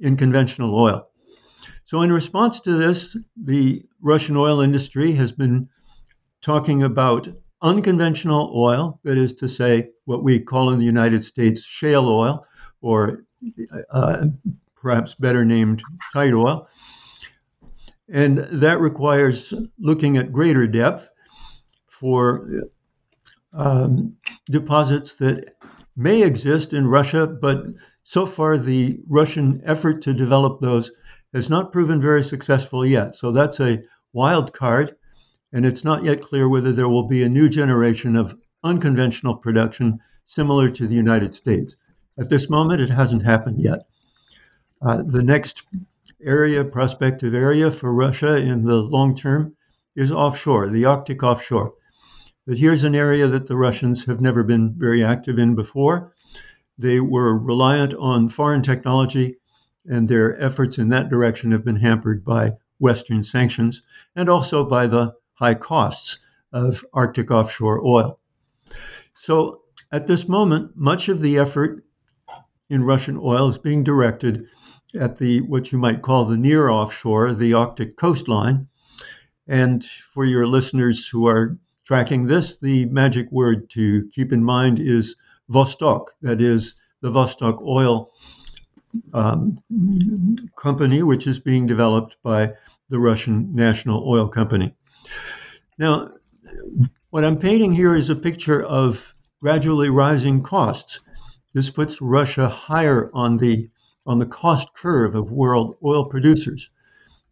in 0.01 0.17
conventional 0.17 0.75
oil. 0.75 1.08
So, 1.89 2.03
in 2.03 2.13
response 2.13 2.61
to 2.61 2.77
this, 2.77 3.17
the 3.35 3.83
Russian 4.03 4.37
oil 4.37 4.61
industry 4.61 5.13
has 5.13 5.33
been 5.33 5.71
talking 6.43 6.83
about 6.83 7.29
unconventional 7.63 8.53
oil, 8.55 9.01
that 9.05 9.17
is 9.17 9.33
to 9.37 9.49
say, 9.49 9.89
what 10.05 10.23
we 10.23 10.39
call 10.39 10.69
in 10.69 10.81
the 10.81 10.85
United 10.85 11.25
States 11.25 11.65
shale 11.65 12.11
oil, 12.11 12.45
or 12.83 13.25
uh, 13.91 14.27
perhaps 14.77 15.15
better 15.15 15.47
named 15.47 15.83
tight 16.13 16.35
oil. 16.35 16.69
And 18.07 18.37
that 18.37 18.81
requires 18.81 19.55
looking 19.79 20.19
at 20.19 20.31
greater 20.31 20.67
depth 20.67 21.09
for 21.87 22.51
um, 23.55 24.15
deposits 24.51 25.15
that 25.15 25.57
may 25.97 26.23
exist 26.23 26.75
in 26.75 26.87
Russia, 26.87 27.27
but 27.27 27.65
so 28.05 28.27
far 28.27 28.59
the 28.59 29.01
Russian 29.09 29.63
effort 29.65 30.03
to 30.03 30.13
develop 30.13 30.61
those 30.61 30.91
has 31.33 31.51
not 31.51 31.73
proven 31.73 32.01
very 32.01 32.23
successful 32.23 32.85
yet. 32.85 33.15
So 33.15 33.33
that's 33.33 33.61
a 33.61 33.83
wild 34.13 34.53
card, 34.53 34.97
and 35.53 35.67
it's 35.67 35.85
not 35.85 36.05
yet 36.05 36.23
clear 36.23 36.49
whether 36.49 36.73
there 36.73 36.89
will 36.89 37.07
be 37.09 37.23
a 37.23 37.29
new 37.29 37.49
generation 37.49 38.17
of 38.17 38.35
unconventional 38.65 39.37
production 39.37 40.01
similar 40.25 40.69
to 40.71 40.87
the 40.87 40.95
United 40.95 41.35
States. 41.35 41.77
At 42.19 42.29
this 42.29 42.51
moment, 42.51 42.81
it 42.81 42.91
hasn't 42.91 43.25
happened 43.25 43.61
yet. 43.61 43.87
Uh, 44.83 45.03
the 45.07 45.23
next 45.23 45.67
area, 46.23 46.65
prospective 46.65 47.35
area 47.35 47.71
for 47.71 47.93
Russia 47.93 48.37
in 48.37 48.65
the 48.65 48.77
long 48.77 49.15
term, 49.17 49.55
is 49.95 50.11
offshore, 50.11 50.69
the 50.69 50.85
Arctic 50.85 51.23
offshore. 51.23 51.75
But 52.47 52.59
here's 52.59 52.85
an 52.85 52.95
area 52.95 53.27
that 53.27 53.47
the 53.47 53.57
Russians 53.57 54.05
have 54.07 54.21
never 54.21 54.43
been 54.43 54.75
very 54.77 55.05
active 55.05 55.39
in 55.39 55.55
before. 55.55 56.15
They 56.79 57.01
were 57.01 57.39
reliant 57.39 57.95
on 57.95 58.29
foreign 58.29 58.63
technology, 58.63 59.37
and 59.89 60.09
their 60.09 60.41
efforts 60.41 60.79
in 60.79 60.91
that 60.91 61.09
direction 61.09 61.51
have 61.53 61.65
been 61.65 61.77
hampered 61.77 62.25
by 62.25 62.53
Western 62.79 63.25
sanctions 63.25 63.83
and 64.15 64.29
also 64.29 64.65
by 64.65 64.87
the 64.87 65.15
high 65.35 65.55
costs 65.55 66.19
of 66.53 66.85
Arctic 66.93 67.31
offshore 67.31 67.85
oil. 67.85 68.21
So 69.15 69.63
at 69.91 70.07
this 70.07 70.29
moment, 70.29 70.73
much 70.77 71.09
of 71.09 71.21
the 71.21 71.39
effort 71.39 71.85
in 72.69 72.85
Russian 72.85 73.19
oil 73.21 73.49
is 73.49 73.59
being 73.59 73.83
directed 73.83 74.47
at 74.95 75.17
the 75.17 75.41
what 75.41 75.73
you 75.73 75.79
might 75.79 76.03
call 76.03 76.25
the 76.25 76.37
near 76.37 76.69
offshore, 76.69 77.33
the 77.35 77.55
Arctic 77.55 77.97
coastline. 77.97 78.69
And 79.47 79.85
for 79.85 80.25
your 80.25 80.47
listeners 80.47 81.09
who 81.09 81.27
are 81.27 81.59
tracking 81.85 82.27
this, 82.27 82.59
the 82.59 82.85
magic 82.87 83.33
word 83.33 83.71
to 83.71 84.09
keep 84.15 84.33
in 84.33 84.45
mind 84.45 84.79
is 84.79 85.17
Vostok, 85.51 86.09
that 86.21 86.43
is 86.43 86.75
the 87.01 87.11
Vostok 87.11 87.63
oil 87.63 88.11
um, 89.13 89.59
company, 90.57 91.03
which 91.03 91.27
is 91.27 91.39
being 91.39 91.67
developed 91.67 92.17
by 92.23 92.55
the 92.89 92.99
Russian 92.99 93.55
National 93.55 94.09
Oil 94.09 94.29
Company. 94.29 94.75
Now, 95.79 96.09
what 97.11 97.25
I'm 97.25 97.39
painting 97.39 97.73
here 97.73 97.95
is 97.95 98.11
a 98.11 98.17
picture 98.17 98.63
of 98.63 99.15
gradually 99.41 99.91
rising 99.91 100.43
costs. 100.43 101.01
This 101.53 101.71
puts 101.71 102.01
Russia 102.01 102.49
higher 102.49 103.11
on 103.15 103.37
the 103.37 103.71
on 104.07 104.19
the 104.19 104.27
cost 104.27 104.69
curve 104.75 105.15
of 105.15 105.31
world 105.31 105.77
oil 105.85 106.07
producers. 106.07 106.71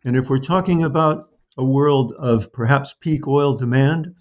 And 0.05 0.15
if 0.15 0.29
we're 0.29 0.39
talking 0.39 0.85
about 0.85 1.31
a 1.57 1.65
world 1.65 2.13
of 2.19 2.53
perhaps 2.53 2.95
peak 3.01 3.27
oil 3.27 3.57
demand, 3.57 4.15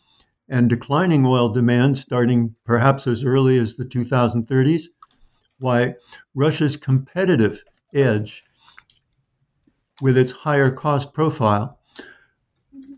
and 0.48 0.70
declining 0.70 1.26
oil 1.26 1.50
demand 1.50 1.98
starting 1.98 2.56
perhaps 2.64 3.08
as 3.08 3.24
early 3.24 3.58
as 3.58 3.76
the 3.76 3.86
2030s, 3.86 4.84
why 5.60 5.96
Russia's 6.34 6.78
competitive 6.78 7.64
edge 7.94 8.44
with 10.02 10.18
its 10.18 10.32
higher 10.32 10.72
cost 10.72 11.14
profile 11.14 11.80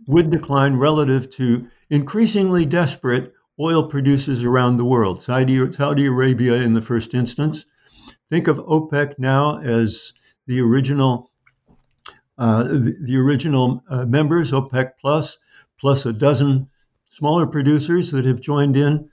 would 0.07 0.31
decline 0.31 0.75
relative 0.75 1.29
to 1.29 1.67
increasingly 1.89 2.65
desperate 2.65 3.33
oil 3.59 3.87
producers 3.87 4.43
around 4.43 4.77
the 4.77 4.85
world. 4.85 5.21
Saudi, 5.21 5.71
Saudi 5.71 6.05
Arabia, 6.05 6.55
in 6.55 6.73
the 6.73 6.81
first 6.81 7.13
instance. 7.13 7.65
Think 8.29 8.47
of 8.47 8.57
OPEC 8.57 9.17
now 9.17 9.57
as 9.59 10.13
the 10.47 10.61
original, 10.61 11.31
uh, 12.37 12.63
the, 12.63 12.95
the, 13.01 13.17
original 13.17 13.83
uh, 13.89 14.05
members, 14.05 14.51
OPEC 14.51 14.91
plus, 15.01 15.37
plus 15.79 16.05
a 16.05 16.13
dozen 16.13 16.69
smaller 17.09 17.47
producers 17.47 18.11
that 18.11 18.25
have 18.25 18.39
joined 18.39 18.77
in. 18.77 19.09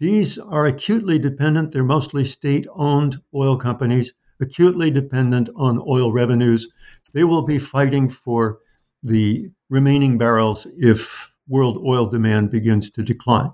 These 0.00 0.38
are 0.38 0.64
acutely 0.64 1.18
dependent, 1.18 1.72
they're 1.72 1.82
mostly 1.82 2.24
state 2.24 2.68
owned 2.72 3.20
oil 3.34 3.56
companies, 3.56 4.14
acutely 4.38 4.92
dependent 4.92 5.50
on 5.56 5.82
oil 5.88 6.12
revenues. 6.12 6.68
They 7.12 7.24
will 7.24 7.42
be 7.42 7.58
fighting 7.58 8.08
for 8.08 8.60
the 9.02 9.50
remaining 9.68 10.16
barrels 10.16 10.68
if 10.76 11.34
world 11.48 11.82
oil 11.84 12.06
demand 12.06 12.52
begins 12.52 12.90
to 12.90 13.02
decline. 13.02 13.50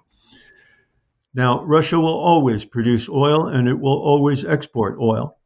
Now, 1.33 1.65
Russia 1.65 1.99
will 1.99 2.19
always 2.19 2.67
produce 2.67 3.09
oil 3.09 3.47
and 3.47 3.67
it 3.67 3.81
will 3.81 3.99
always 3.99 4.45
export 4.45 4.99
oil. 5.01 5.39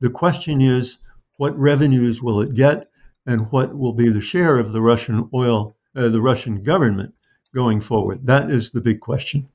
The 0.00 0.08
question 0.08 0.62
is, 0.62 0.96
what 1.36 1.58
revenues 1.58 2.22
will 2.22 2.40
it 2.40 2.54
get 2.54 2.90
and 3.26 3.52
what 3.52 3.76
will 3.76 3.92
be 3.92 4.08
the 4.08 4.22
share 4.22 4.58
of 4.58 4.72
the 4.72 4.80
Russian 4.80 5.28
oil, 5.34 5.76
uh, 5.94 6.08
the 6.08 6.22
Russian 6.22 6.62
government 6.62 7.14
going 7.54 7.82
forward? 7.82 8.24
That 8.24 8.50
is 8.50 8.70
the 8.70 8.80
big 8.80 9.00
question. 9.00 9.48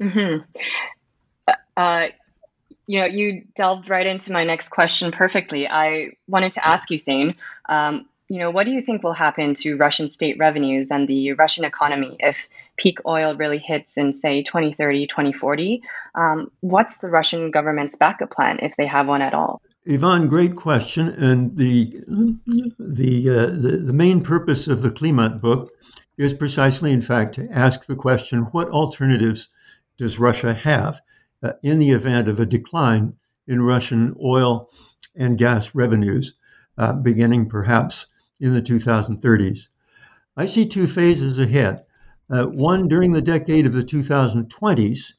Mm-hmm. 0.00 1.52
Uh, 1.76 2.06
you 2.86 3.00
know, 3.00 3.06
you 3.06 3.44
delved 3.56 3.88
right 3.88 4.06
into 4.06 4.32
my 4.32 4.44
next 4.44 4.68
question 4.68 5.12
perfectly. 5.12 5.68
I 5.68 6.12
wanted 6.28 6.52
to 6.52 6.66
ask 6.66 6.90
you, 6.90 6.98
Thane, 6.98 7.34
um, 7.68 8.06
you 8.28 8.38
know, 8.38 8.50
what 8.50 8.64
do 8.64 8.72
you 8.72 8.80
think 8.80 9.02
will 9.02 9.12
happen 9.12 9.54
to 9.56 9.76
Russian 9.76 10.08
state 10.08 10.38
revenues 10.38 10.90
and 10.90 11.06
the 11.06 11.32
Russian 11.32 11.64
economy 11.64 12.16
if 12.20 12.48
peak 12.76 12.98
oil 13.06 13.36
really 13.36 13.58
hits 13.58 13.98
in, 13.98 14.12
say, 14.12 14.42
2030, 14.42 15.06
2040? 15.06 15.82
Um, 16.14 16.50
what's 16.60 16.98
the 16.98 17.08
Russian 17.08 17.50
government's 17.50 17.96
backup 17.96 18.30
plan 18.30 18.60
if 18.62 18.76
they 18.76 18.86
have 18.86 19.06
one 19.06 19.22
at 19.22 19.34
all? 19.34 19.60
Yvonne, 19.84 20.28
great 20.28 20.56
question. 20.56 21.08
And 21.08 21.56
the, 21.56 22.02
the, 22.78 23.28
uh, 23.28 23.46
the, 23.46 23.82
the 23.84 23.92
main 23.92 24.22
purpose 24.22 24.68
of 24.68 24.80
the 24.80 24.90
Klimat 24.90 25.42
book 25.42 25.70
is 26.16 26.32
precisely, 26.32 26.92
in 26.92 27.02
fact, 27.02 27.34
to 27.34 27.48
ask 27.50 27.84
the 27.84 27.96
question 27.96 28.40
what 28.52 28.68
alternatives 28.68 29.48
does 29.96 30.18
Russia 30.18 30.54
have 30.54 31.00
uh, 31.42 31.52
in 31.62 31.78
the 31.78 31.90
event 31.90 32.28
of 32.28 32.40
a 32.40 32.46
decline 32.46 33.14
in 33.46 33.62
Russian 33.62 34.14
oil 34.22 34.70
and 35.14 35.38
gas 35.38 35.74
revenues, 35.74 36.34
uh, 36.78 36.92
beginning 36.92 37.48
perhaps 37.48 38.06
in 38.40 38.54
the 38.54 38.62
2030s? 38.62 39.68
I 40.36 40.46
see 40.46 40.66
two 40.66 40.86
phases 40.86 41.38
ahead. 41.38 41.84
Uh, 42.28 42.46
one, 42.46 42.88
during 42.88 43.12
the 43.12 43.22
decade 43.22 43.66
of 43.66 43.72
the 43.72 43.84
2020s, 43.84 45.12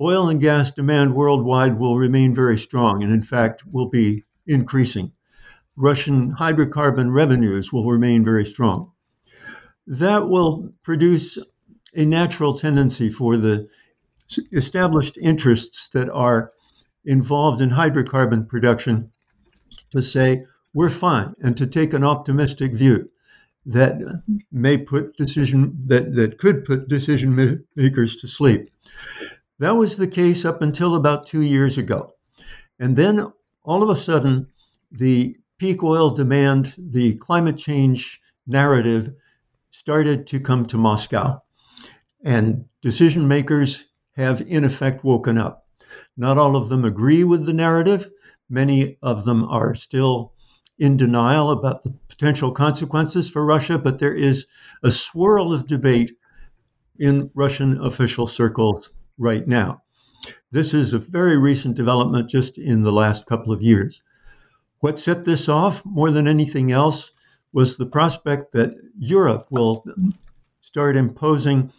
oil 0.00 0.28
and 0.28 0.40
gas 0.40 0.72
demand 0.72 1.14
worldwide 1.14 1.78
will 1.78 1.96
remain 1.96 2.34
very 2.34 2.58
strong 2.58 3.02
and, 3.02 3.12
in 3.12 3.22
fact, 3.22 3.62
will 3.66 3.88
be 3.88 4.24
increasing. 4.46 5.12
Russian 5.76 6.32
hydrocarbon 6.32 7.12
revenues 7.12 7.72
will 7.72 7.90
remain 7.90 8.24
very 8.24 8.46
strong 8.46 8.92
that 9.86 10.28
will 10.28 10.72
produce 10.82 11.38
a 11.94 12.04
natural 12.04 12.58
tendency 12.58 13.10
for 13.10 13.36
the 13.36 13.68
established 14.52 15.16
interests 15.16 15.88
that 15.92 16.10
are 16.10 16.52
involved 17.04 17.60
in 17.60 17.70
hydrocarbon 17.70 18.48
production 18.48 19.10
to 19.90 20.02
say, 20.02 20.44
we're 20.74 20.90
fine, 20.90 21.34
and 21.42 21.56
to 21.56 21.66
take 21.66 21.94
an 21.94 22.04
optimistic 22.04 22.72
view 22.74 23.10
that 23.64 24.00
may 24.52 24.76
put 24.76 25.16
decision 25.16 25.76
that, 25.86 26.14
that 26.14 26.38
could 26.38 26.64
put 26.64 26.88
decision 26.88 27.64
makers 27.74 28.16
to 28.16 28.28
sleep. 28.28 28.70
That 29.58 29.74
was 29.74 29.96
the 29.96 30.06
case 30.06 30.44
up 30.44 30.62
until 30.62 30.94
about 30.94 31.26
two 31.26 31.40
years 31.40 31.78
ago. 31.78 32.12
And 32.78 32.96
then 32.96 33.32
all 33.64 33.82
of 33.82 33.88
a 33.88 33.96
sudden, 33.96 34.48
the 34.92 35.36
peak 35.58 35.82
oil 35.82 36.10
demand, 36.10 36.74
the 36.78 37.14
climate 37.14 37.56
change 37.56 38.20
narrative 38.46 39.14
started 39.70 40.26
to 40.28 40.40
come 40.40 40.66
to 40.66 40.76
Moscow. 40.76 41.42
And 42.22 42.66
decision 42.82 43.26
makers 43.28 43.84
have, 44.16 44.40
in 44.40 44.64
effect, 44.64 45.04
woken 45.04 45.38
up. 45.38 45.66
Not 46.16 46.38
all 46.38 46.56
of 46.56 46.68
them 46.68 46.84
agree 46.84 47.24
with 47.24 47.46
the 47.46 47.52
narrative. 47.52 48.10
Many 48.48 48.98
of 49.02 49.24
them 49.24 49.44
are 49.44 49.74
still 49.74 50.32
in 50.78 50.96
denial 50.96 51.50
about 51.50 51.82
the 51.82 51.94
potential 52.08 52.52
consequences 52.52 53.28
for 53.28 53.44
Russia, 53.44 53.78
but 53.78 53.98
there 53.98 54.14
is 54.14 54.46
a 54.82 54.90
swirl 54.90 55.52
of 55.52 55.66
debate 55.66 56.12
in 56.98 57.30
Russian 57.34 57.80
official 57.80 58.26
circles 58.26 58.90
right 59.18 59.46
now. 59.46 59.82
This 60.50 60.72
is 60.74 60.94
a 60.94 60.98
very 60.98 61.38
recent 61.38 61.76
development 61.76 62.30
just 62.30 62.58
in 62.58 62.82
the 62.82 62.92
last 62.92 63.26
couple 63.26 63.52
of 63.52 63.62
years. 63.62 64.02
What 64.80 64.98
set 64.98 65.24
this 65.24 65.48
off 65.48 65.84
more 65.84 66.10
than 66.10 66.26
anything 66.26 66.72
else 66.72 67.12
was 67.52 67.76
the 67.76 67.86
prospect 67.86 68.52
that 68.52 68.74
Europe 68.98 69.46
will 69.50 69.84
start 70.60 70.96
imposing 70.96 71.72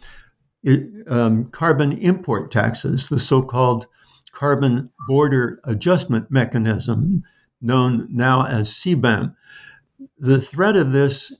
um, 1.06 1.46
carbon 1.50 1.98
import 1.98 2.50
taxes, 2.50 3.08
the 3.08 3.20
so 3.20 3.42
called 3.42 3.86
carbon 4.32 4.90
border 5.08 5.60
adjustment 5.64 6.30
mechanism, 6.30 7.24
known 7.60 8.08
now 8.10 8.44
as 8.44 8.70
CBAM. 8.70 9.34
The 10.18 10.40
threat 10.40 10.76
of 10.76 10.92
this 10.92 11.32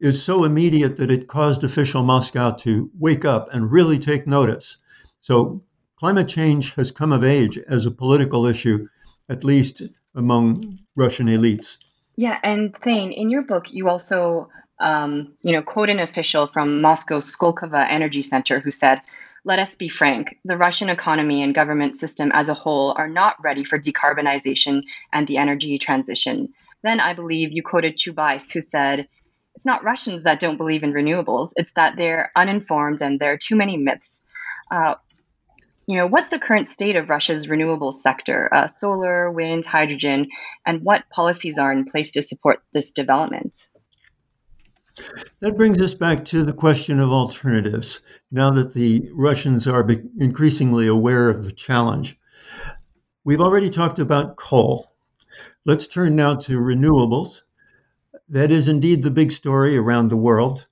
is 0.00 0.22
so 0.22 0.44
immediate 0.44 0.96
that 0.96 1.10
it 1.10 1.28
caused 1.28 1.64
official 1.64 2.02
Moscow 2.02 2.50
to 2.50 2.90
wake 2.98 3.24
up 3.24 3.52
and 3.52 3.70
really 3.70 3.98
take 3.98 4.26
notice. 4.26 4.78
So, 5.20 5.62
climate 5.96 6.28
change 6.28 6.74
has 6.74 6.90
come 6.90 7.12
of 7.12 7.24
age 7.24 7.58
as 7.58 7.86
a 7.86 7.90
political 7.90 8.46
issue, 8.46 8.88
at 9.28 9.44
least 9.44 9.82
among 10.14 10.78
Russian 10.96 11.28
elites. 11.28 11.78
Yeah, 12.16 12.38
and 12.42 12.76
Thane, 12.76 13.12
in 13.12 13.30
your 13.30 13.42
book, 13.42 13.66
you 13.70 13.88
also, 13.88 14.48
um, 14.80 15.34
you 15.42 15.52
know, 15.52 15.62
quote 15.62 15.88
an 15.88 16.00
official 16.00 16.46
from 16.46 16.80
Moscow's 16.80 17.34
Skolkovo 17.34 17.86
Energy 17.88 18.22
Center 18.22 18.60
who 18.60 18.70
said, 18.70 19.00
"Let 19.44 19.58
us 19.58 19.74
be 19.74 19.88
frank: 19.88 20.38
the 20.44 20.56
Russian 20.56 20.88
economy 20.88 21.42
and 21.42 21.54
government 21.54 21.96
system 21.96 22.30
as 22.32 22.48
a 22.48 22.54
whole 22.54 22.94
are 22.96 23.08
not 23.08 23.36
ready 23.42 23.64
for 23.64 23.78
decarbonization 23.78 24.82
and 25.12 25.26
the 25.26 25.38
energy 25.38 25.78
transition. 25.78 26.52
Then 26.84 27.00
I 27.00 27.14
believe 27.14 27.50
you 27.50 27.62
quoted 27.62 27.96
Chubais, 27.96 28.52
who 28.52 28.60
said, 28.60 29.08
It's 29.54 29.64
not 29.64 29.84
Russians 29.84 30.24
that 30.24 30.38
don't 30.38 30.58
believe 30.58 30.82
in 30.82 30.92
renewables, 30.92 31.52
it's 31.56 31.72
that 31.72 31.96
they're 31.96 32.30
uninformed 32.36 33.00
and 33.00 33.18
there 33.18 33.32
are 33.32 33.38
too 33.38 33.56
many 33.56 33.78
myths. 33.78 34.22
Uh, 34.70 34.96
you 35.86 35.96
know, 35.96 36.06
what's 36.06 36.28
the 36.28 36.38
current 36.38 36.68
state 36.68 36.96
of 36.96 37.08
Russia's 37.08 37.48
renewable 37.48 37.90
sector, 37.90 38.52
uh, 38.52 38.68
solar, 38.68 39.30
wind, 39.30 39.64
hydrogen, 39.64 40.28
and 40.66 40.82
what 40.82 41.08
policies 41.08 41.56
are 41.56 41.72
in 41.72 41.86
place 41.86 42.12
to 42.12 42.22
support 42.22 42.62
this 42.74 42.92
development? 42.92 43.66
That 45.40 45.56
brings 45.56 45.80
us 45.82 45.94
back 45.94 46.24
to 46.26 46.44
the 46.44 46.52
question 46.52 47.00
of 47.00 47.10
alternatives. 47.10 48.00
Now 48.30 48.50
that 48.50 48.74
the 48.74 49.10
Russians 49.12 49.66
are 49.66 49.84
increasingly 50.18 50.86
aware 50.86 51.30
of 51.30 51.44
the 51.44 51.52
challenge, 51.52 52.16
we've 53.24 53.40
already 53.40 53.70
talked 53.70 53.98
about 53.98 54.36
coal. 54.36 54.94
Let's 55.64 55.88
turn 55.88 56.14
now 56.14 56.36
to 56.36 56.60
renewables. 56.60 57.42
That 58.28 58.52
is 58.52 58.68
indeed 58.68 59.02
the 59.02 59.10
big 59.10 59.32
story 59.32 59.76
around 59.76 60.08
the 60.08 60.16
world 60.16 60.66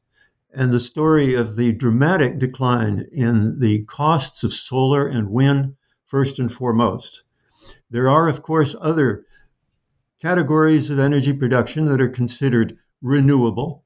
and 0.54 0.70
the 0.70 0.80
story 0.80 1.34
of 1.34 1.56
the 1.56 1.72
dramatic 1.72 2.38
decline 2.38 3.06
in 3.10 3.58
the 3.58 3.84
costs 3.84 4.44
of 4.44 4.52
solar 4.52 5.06
and 5.06 5.30
wind, 5.30 5.74
first 6.06 6.38
and 6.38 6.52
foremost. 6.52 7.22
There 7.90 8.08
are, 8.08 8.28
of 8.28 8.42
course, 8.42 8.76
other 8.80 9.24
categories 10.20 10.90
of 10.90 10.98
energy 10.98 11.32
production 11.32 11.86
that 11.86 12.00
are 12.00 12.08
considered 12.08 12.76
renewable. 13.00 13.81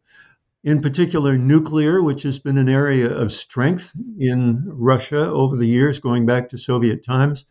In 0.67 0.83
particular, 0.83 1.39
nuclear, 1.39 2.03
which 2.03 2.25
has 2.25 2.41
been 2.41 2.59
an 2.59 2.69
area 2.69 3.09
of 3.09 3.31
strength 3.31 3.93
in 4.19 4.65
Russia 4.67 5.31
over 5.31 5.57
the 5.57 5.69
years, 5.69 6.01
going 6.01 6.27
back 6.27 6.49
to 6.49 6.59
Soviet 6.59 7.05
times, 7.05 7.45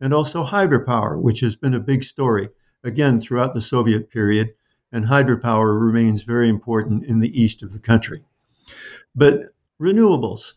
and 0.00 0.14
also 0.14 0.44
hydropower, 0.44 1.20
which 1.20 1.40
has 1.40 1.56
been 1.56 1.74
a 1.74 1.80
big 1.80 2.04
story, 2.04 2.48
again, 2.84 3.20
throughout 3.20 3.54
the 3.54 3.60
Soviet 3.60 4.08
period. 4.08 4.54
And 4.92 5.04
hydropower 5.04 5.84
remains 5.84 6.22
very 6.22 6.48
important 6.48 7.06
in 7.06 7.18
the 7.18 7.42
east 7.42 7.64
of 7.64 7.72
the 7.72 7.80
country. 7.80 8.22
But 9.16 9.52
renewables, 9.82 10.52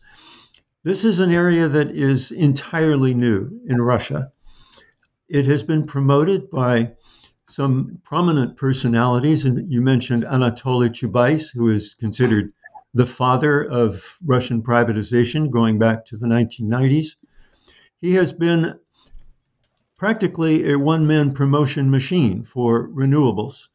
this 0.84 1.02
is 1.02 1.18
an 1.18 1.32
area 1.32 1.66
that 1.66 1.90
is 1.90 2.30
entirely 2.30 3.14
new 3.14 3.60
in 3.66 3.82
Russia. 3.82 4.30
It 5.28 5.46
has 5.46 5.64
been 5.64 5.84
promoted 5.84 6.48
by 6.48 6.92
some 7.54 8.00
prominent 8.02 8.56
personalities, 8.56 9.44
and 9.44 9.72
you 9.72 9.80
mentioned 9.80 10.24
Anatoly 10.24 10.90
Chubais, 10.90 11.52
who 11.52 11.68
is 11.68 11.94
considered 11.94 12.52
the 12.94 13.06
father 13.06 13.62
of 13.62 14.18
Russian 14.24 14.60
privatization 14.60 15.52
going 15.52 15.78
back 15.78 16.04
to 16.06 16.16
the 16.16 16.26
1990s. 16.26 17.14
He 18.00 18.14
has 18.14 18.32
been 18.32 18.80
practically 19.96 20.72
a 20.72 20.76
one 20.76 21.06
man 21.06 21.32
promotion 21.32 21.92
machine 21.92 22.42
for 22.42 22.88
renewables. 22.88 23.68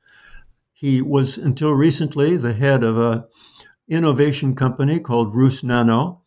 He 0.74 1.02
was 1.02 1.38
until 1.38 1.72
recently 1.72 2.36
the 2.36 2.54
head 2.54 2.84
of 2.84 2.98
a 2.98 3.28
innovation 3.88 4.56
company 4.56 5.00
called 5.00 5.34
Rusnano, 5.34 6.20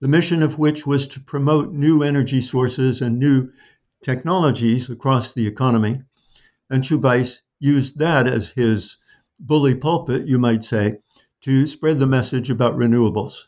the 0.00 0.08
mission 0.08 0.42
of 0.42 0.58
which 0.58 0.86
was 0.86 1.06
to 1.08 1.20
promote 1.20 1.72
new 1.72 2.02
energy 2.02 2.42
sources 2.42 3.00
and 3.00 3.18
new 3.18 3.52
technologies 4.02 4.90
across 4.90 5.32
the 5.32 5.46
economy. 5.46 6.02
And 6.70 6.84
Chubais 6.84 7.40
used 7.58 7.98
that 7.98 8.28
as 8.28 8.48
his 8.48 8.96
bully 9.40 9.74
pulpit, 9.74 10.28
you 10.28 10.38
might 10.38 10.64
say, 10.64 10.98
to 11.40 11.66
spread 11.66 11.98
the 11.98 12.06
message 12.06 12.48
about 12.48 12.76
renewables. 12.76 13.46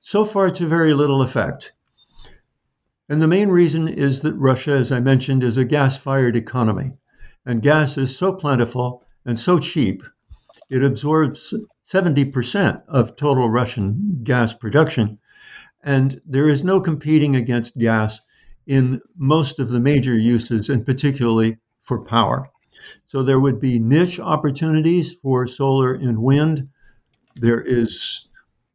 So 0.00 0.24
far, 0.24 0.50
to 0.50 0.66
very 0.66 0.92
little 0.92 1.22
effect. 1.22 1.72
And 3.08 3.22
the 3.22 3.28
main 3.28 3.48
reason 3.48 3.88
is 3.88 4.20
that 4.20 4.34
Russia, 4.34 4.72
as 4.72 4.92
I 4.92 5.00
mentioned, 5.00 5.42
is 5.42 5.56
a 5.56 5.64
gas 5.64 5.96
fired 5.96 6.36
economy. 6.36 6.92
And 7.46 7.62
gas 7.62 7.96
is 7.96 8.16
so 8.16 8.32
plentiful 8.32 9.06
and 9.24 9.40
so 9.40 9.58
cheap, 9.58 10.02
it 10.68 10.84
absorbs 10.84 11.54
70% 11.90 12.82
of 12.88 13.16
total 13.16 13.48
Russian 13.48 14.20
gas 14.24 14.52
production. 14.52 15.18
And 15.82 16.20
there 16.26 16.48
is 16.48 16.64
no 16.64 16.80
competing 16.80 17.36
against 17.36 17.78
gas 17.78 18.20
in 18.66 19.00
most 19.16 19.60
of 19.60 19.70
the 19.70 19.80
major 19.80 20.14
uses, 20.14 20.68
and 20.68 20.84
particularly 20.84 21.58
for 21.86 22.00
power. 22.04 22.50
So 23.06 23.22
there 23.22 23.40
would 23.40 23.60
be 23.60 23.78
niche 23.78 24.20
opportunities 24.20 25.14
for 25.14 25.46
solar 25.46 25.94
and 25.94 26.18
wind. 26.18 26.68
There 27.36 27.62
is, 27.62 28.28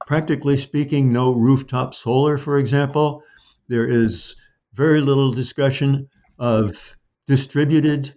practically 0.08 0.58
speaking, 0.58 1.12
no 1.12 1.34
rooftop 1.34 1.94
solar, 1.94 2.38
for 2.38 2.58
example. 2.58 3.24
There 3.68 3.88
is 3.88 4.36
very 4.74 5.02
little 5.02 5.32
discussion 5.32 6.10
of 6.40 6.96
distributed 7.28 8.14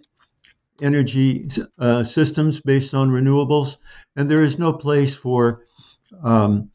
energy 0.81 1.47
uh, 1.77 2.03
systems 2.03 2.61
based 2.61 2.93
on 2.93 3.09
renewables, 3.09 3.77
and 4.15 4.29
there 4.29 4.43
is 4.43 4.57
no 4.57 4.73
place 4.73 5.15
for 5.15 5.65
um, 6.23 6.71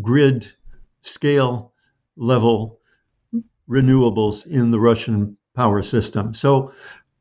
grid 0.00 0.50
scale 1.02 1.72
level 2.16 2.80
renewables 3.68 4.46
in 4.46 4.70
the 4.70 4.80
Russian 4.80 5.36
power 5.54 5.82
system. 5.82 6.34
So 6.34 6.72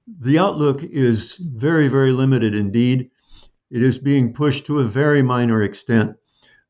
the 0.08 0.40
outlook 0.40 0.84
is 0.84 1.36
very, 1.36 1.88
very 1.88 2.12
limited 2.12 2.56
indeed. 2.56 3.10
It 3.72 3.84
is 3.84 3.98
being 4.00 4.34
pushed 4.34 4.66
to 4.68 4.80
a 4.80 4.86
very 4.86 5.22
minor 5.22 5.64
extent 5.64 6.16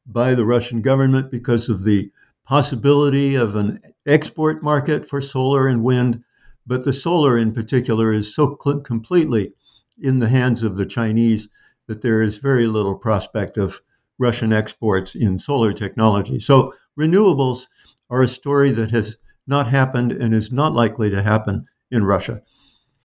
by 0.07 0.35
the 0.35 0.45
Russian 0.45 0.81
government 0.81 1.31
because 1.31 1.69
of 1.69 1.83
the 1.83 2.11
possibility 2.45 3.35
of 3.35 3.55
an 3.55 3.79
export 4.05 4.63
market 4.63 5.07
for 5.07 5.21
solar 5.21 5.67
and 5.67 5.83
wind 5.83 6.23
but 6.67 6.85
the 6.85 6.93
solar, 6.93 7.37
in 7.37 7.53
particular, 7.53 8.11
is 8.13 8.33
so 8.33 8.57
cl- 8.63 8.81
completely 8.81 9.53
in 9.99 10.19
the 10.19 10.29
hands 10.29 10.63
of 10.63 10.77
the 10.77 10.85
Chinese 10.85 11.47
that 11.87 12.01
there 12.01 12.21
is 12.21 12.37
very 12.37 12.67
little 12.67 12.95
prospect 12.95 13.57
of 13.57 13.81
Russian 14.17 14.53
exports 14.53 15.15
in 15.15 15.39
solar 15.39 15.73
technology. 15.73 16.39
So, 16.39 16.73
renewables 16.99 17.67
are 18.09 18.23
a 18.23 18.27
story 18.27 18.71
that 18.71 18.91
has 18.91 19.17
not 19.47 19.67
happened 19.67 20.11
and 20.11 20.33
is 20.33 20.51
not 20.51 20.73
likely 20.73 21.09
to 21.11 21.21
happen 21.21 21.65
in 21.91 22.03
Russia. 22.03 22.41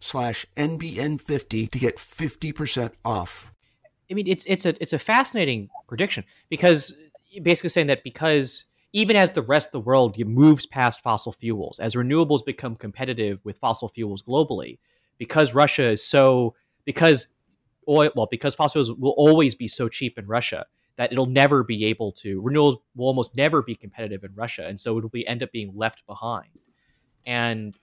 slash 0.00 0.46
NBN50 0.56 1.70
to 1.70 1.78
get 1.78 1.96
50% 1.96 2.92
off. 3.04 3.52
I 4.10 4.14
mean, 4.14 4.26
it's 4.26 4.46
it's 4.46 4.64
a 4.64 4.74
it's 4.80 4.92
a 4.92 4.98
fascinating 4.98 5.68
prediction 5.86 6.24
because 6.48 6.96
basically 7.42 7.70
saying 7.70 7.88
that 7.88 8.02
because 8.02 8.64
even 8.92 9.16
as 9.16 9.32
the 9.32 9.42
rest 9.42 9.68
of 9.68 9.72
the 9.72 9.80
world 9.80 10.18
moves 10.26 10.66
past 10.66 11.02
fossil 11.02 11.32
fuels, 11.32 11.78
as 11.78 11.94
renewables 11.94 12.44
become 12.44 12.74
competitive 12.74 13.38
with 13.44 13.58
fossil 13.58 13.88
fuels 13.88 14.22
globally, 14.22 14.78
because 15.18 15.54
Russia 15.54 15.90
is 15.90 16.02
so 16.02 16.54
because 16.84 17.28
oil 17.88 18.10
well 18.16 18.28
because 18.30 18.54
fossil 18.54 18.82
fuels 18.82 18.98
will 18.98 19.14
always 19.18 19.54
be 19.54 19.68
so 19.68 19.88
cheap 19.88 20.18
in 20.18 20.26
Russia 20.26 20.66
that 20.96 21.12
it'll 21.12 21.26
never 21.26 21.62
be 21.62 21.84
able 21.84 22.12
to 22.12 22.40
renewables 22.42 22.78
will 22.96 23.06
almost 23.06 23.36
never 23.36 23.62
be 23.62 23.74
competitive 23.74 24.24
in 24.24 24.34
Russia, 24.34 24.66
and 24.66 24.80
so 24.80 24.96
it'll 24.96 25.10
be 25.10 25.26
end 25.26 25.42
up 25.42 25.52
being 25.52 25.72
left 25.76 26.06
behind. 26.06 26.48
And 27.26 27.76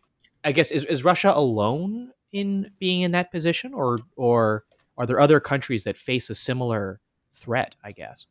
I 0.46 0.54
guess 0.54 0.72
is, 0.72 0.86
is 0.86 1.04
Russia 1.04 1.34
alone 1.36 2.12
in 2.32 2.72
being 2.80 3.02
in 3.02 3.12
that 3.12 3.32
position, 3.32 3.74
or 3.74 4.00
or 4.16 4.64
are 4.98 5.06
there 5.06 5.20
other 5.20 5.40
countries 5.42 5.84
that 5.84 5.98
face 5.98 6.30
a 6.30 6.36
similar 6.36 7.02
threat? 7.34 7.76
I 7.84 7.92
guess. 7.92 8.28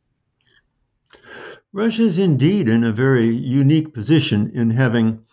Russia 1.73 2.03
is 2.03 2.17
indeed 2.17 2.69
in 2.69 2.83
a 2.83 2.91
very 2.91 3.25
unique 3.27 3.93
position 3.93 4.49
in 4.53 4.71
having 4.71 5.23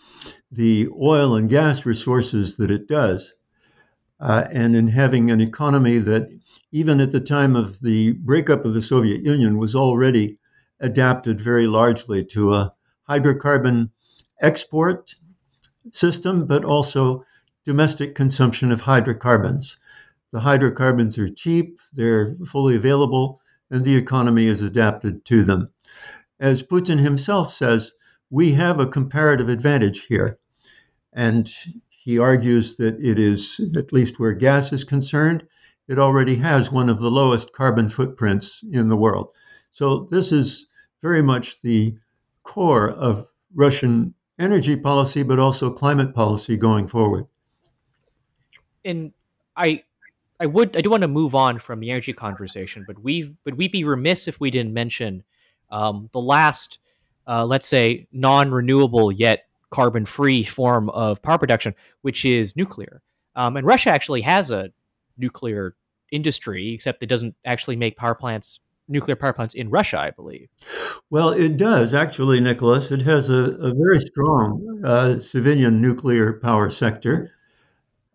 the 0.50 0.88
oil 1.00 1.36
and 1.36 1.48
gas 1.48 1.86
resources 1.86 2.56
that 2.56 2.70
it 2.70 2.88
does. 2.88 3.34
uh, 4.22 4.46
and 4.52 4.76
in 4.76 4.86
having 4.86 5.30
an 5.30 5.40
economy 5.40 5.98
that, 5.98 6.28
even 6.70 7.00
at 7.00 7.10
the 7.10 7.20
time 7.20 7.56
of 7.56 7.80
the 7.80 8.12
breakup 8.12 8.64
of 8.64 8.72
the 8.72 8.82
Soviet 8.82 9.24
Union, 9.24 9.58
was 9.58 9.74
already 9.74 10.38
adapted 10.78 11.40
very 11.40 11.66
largely 11.66 12.24
to 12.24 12.54
a 12.54 12.72
hydrocarbon 13.08 13.90
export 14.40 15.14
system, 15.90 16.46
but 16.46 16.64
also 16.64 17.24
domestic 17.64 18.14
consumption 18.14 18.70
of 18.72 18.80
hydrocarbons. 18.80 19.76
The 20.32 20.40
hydrocarbons 20.40 21.18
are 21.18 21.28
cheap, 21.28 21.80
they're 21.92 22.36
fully 22.46 22.76
available, 22.76 23.40
and 23.70 23.84
the 23.84 23.96
economy 23.96 24.46
is 24.46 24.62
adapted 24.62 25.24
to 25.26 25.42
them. 25.42 25.70
As 26.40 26.62
Putin 26.62 26.98
himself 26.98 27.52
says, 27.52 27.92
we 28.30 28.52
have 28.52 28.80
a 28.80 28.86
comparative 28.86 29.48
advantage 29.48 30.06
here. 30.06 30.38
And 31.12 31.52
he 31.88 32.18
argues 32.18 32.76
that 32.76 32.98
it 33.00 33.18
is, 33.18 33.60
at 33.76 33.92
least 33.92 34.18
where 34.18 34.32
gas 34.32 34.72
is 34.72 34.84
concerned, 34.84 35.46
it 35.88 35.98
already 35.98 36.36
has 36.36 36.72
one 36.72 36.88
of 36.88 36.98
the 36.98 37.10
lowest 37.10 37.52
carbon 37.52 37.90
footprints 37.90 38.64
in 38.72 38.88
the 38.88 38.96
world. 38.96 39.32
So 39.70 40.08
this 40.10 40.32
is 40.32 40.66
very 41.02 41.22
much 41.22 41.60
the 41.60 41.96
core 42.42 42.88
of 42.88 43.26
Russian 43.54 44.14
energy 44.42 44.76
policy, 44.76 45.22
but 45.22 45.38
also 45.38 45.70
climate 45.70 46.14
policy 46.14 46.56
going 46.56 46.88
forward. 46.88 47.26
And 48.84 49.12
I, 49.56 49.84
I 50.40 50.46
would, 50.46 50.76
I 50.76 50.80
do 50.80 50.90
want 50.90 51.02
to 51.02 51.08
move 51.08 51.34
on 51.34 51.58
from 51.60 51.78
the 51.80 51.90
energy 51.90 52.12
conversation, 52.12 52.84
but 52.86 52.98
we, 53.02 53.34
would 53.44 53.56
we'd 53.56 53.70
be 53.70 53.84
remiss 53.84 54.26
if 54.26 54.40
we 54.40 54.50
didn't 54.50 54.74
mention 54.74 55.22
um, 55.70 56.10
the 56.12 56.20
last, 56.20 56.80
uh, 57.28 57.46
let's 57.46 57.68
say, 57.68 58.08
non-renewable 58.12 59.12
yet 59.12 59.46
carbon-free 59.70 60.44
form 60.44 60.90
of 60.90 61.22
power 61.22 61.38
production, 61.38 61.74
which 62.02 62.24
is 62.24 62.56
nuclear. 62.56 63.00
Um, 63.36 63.56
and 63.56 63.66
Russia 63.66 63.90
actually 63.90 64.22
has 64.22 64.50
a 64.50 64.70
nuclear 65.16 65.76
industry, 66.10 66.74
except 66.74 67.02
it 67.02 67.06
doesn't 67.06 67.36
actually 67.46 67.76
make 67.76 67.96
power 67.96 68.14
plants 68.14 68.60
nuclear 68.88 69.16
power 69.16 69.32
plants 69.32 69.54
in 69.54 69.70
Russia, 69.70 69.98
I 69.98 70.10
believe. 70.10 70.48
Well, 71.10 71.30
it 71.30 71.56
does 71.56 71.94
actually, 71.94 72.40
Nicholas. 72.40 72.90
It 72.90 73.02
has 73.02 73.30
a, 73.30 73.34
a 73.34 73.74
very 73.74 74.00
strong 74.00 74.82
uh, 74.84 75.18
civilian 75.18 75.80
nuclear 75.80 76.34
power 76.34 76.70
sector. 76.70 77.30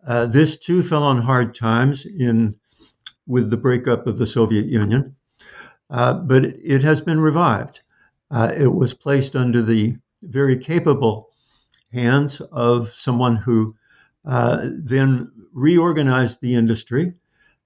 Uh, 0.06 0.26
this 0.26 0.56
too 0.56 0.82
fell 0.82 1.02
on 1.02 1.22
hard 1.22 1.54
times 1.54 2.06
in 2.06 2.56
with 3.26 3.50
the 3.50 3.56
breakup 3.56 4.06
of 4.06 4.16
the 4.16 4.26
Soviet 4.26 4.66
Union, 4.66 5.16
uh, 5.90 6.14
but 6.14 6.44
it, 6.46 6.56
it, 6.64 6.82
has 6.82 7.02
been 7.02 7.20
revived. 7.20 7.82
Uh, 8.30 8.50
it 8.56 8.68
was 8.68 8.94
placed 8.94 9.36
under 9.36 9.60
the 9.60 9.96
very 10.22 10.56
capable 10.56 11.28
hands 11.92 12.40
of 12.40 12.88
someone 12.88 13.36
who 13.36 13.76
uh, 14.24 14.66
then 14.84 15.30
reorganized 15.52 16.38
the 16.40 16.54
industry. 16.54 17.14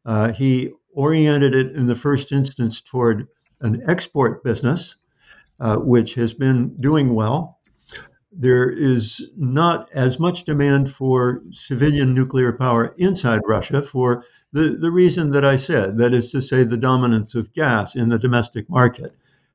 Uh, 0.05 0.33
he 0.33 0.73
oriented 0.93 1.55
it 1.55 1.73
in 1.73 1.87
the 1.87 1.97
first 1.97 2.33
instance 2.33 2.81
toward 2.81 3.29
an 3.61 3.83
export 3.89 4.45
business, 4.45 4.97
uh, 5.61 5.77
which 5.77 6.15
has 6.15 6.33
been 6.35 6.77
doing 6.81 7.15
well. 7.15 7.59
There 8.35 8.71
is 8.71 9.29
not 9.37 9.91
as 9.93 10.19
much 10.19 10.45
demand 10.45 10.91
for 10.91 11.43
civilian 11.51 12.15
nuclear 12.15 12.53
power 12.53 12.95
inside 12.97 13.43
Russia 13.47 13.83
for 13.83 14.25
the, 14.53 14.71
the 14.71 14.91
reason 14.91 15.33
that 15.33 15.45
I 15.45 15.57
said, 15.57 15.99
that 15.99 16.13
is 16.13 16.33
to 16.33 16.41
say, 16.41 16.65
the 16.65 16.77
dominance 16.77 17.35
of 17.35 17.53
gas 17.53 17.95
in 17.95 18.09
the 18.09 18.19
domestic 18.19 18.71
market. 18.71 19.15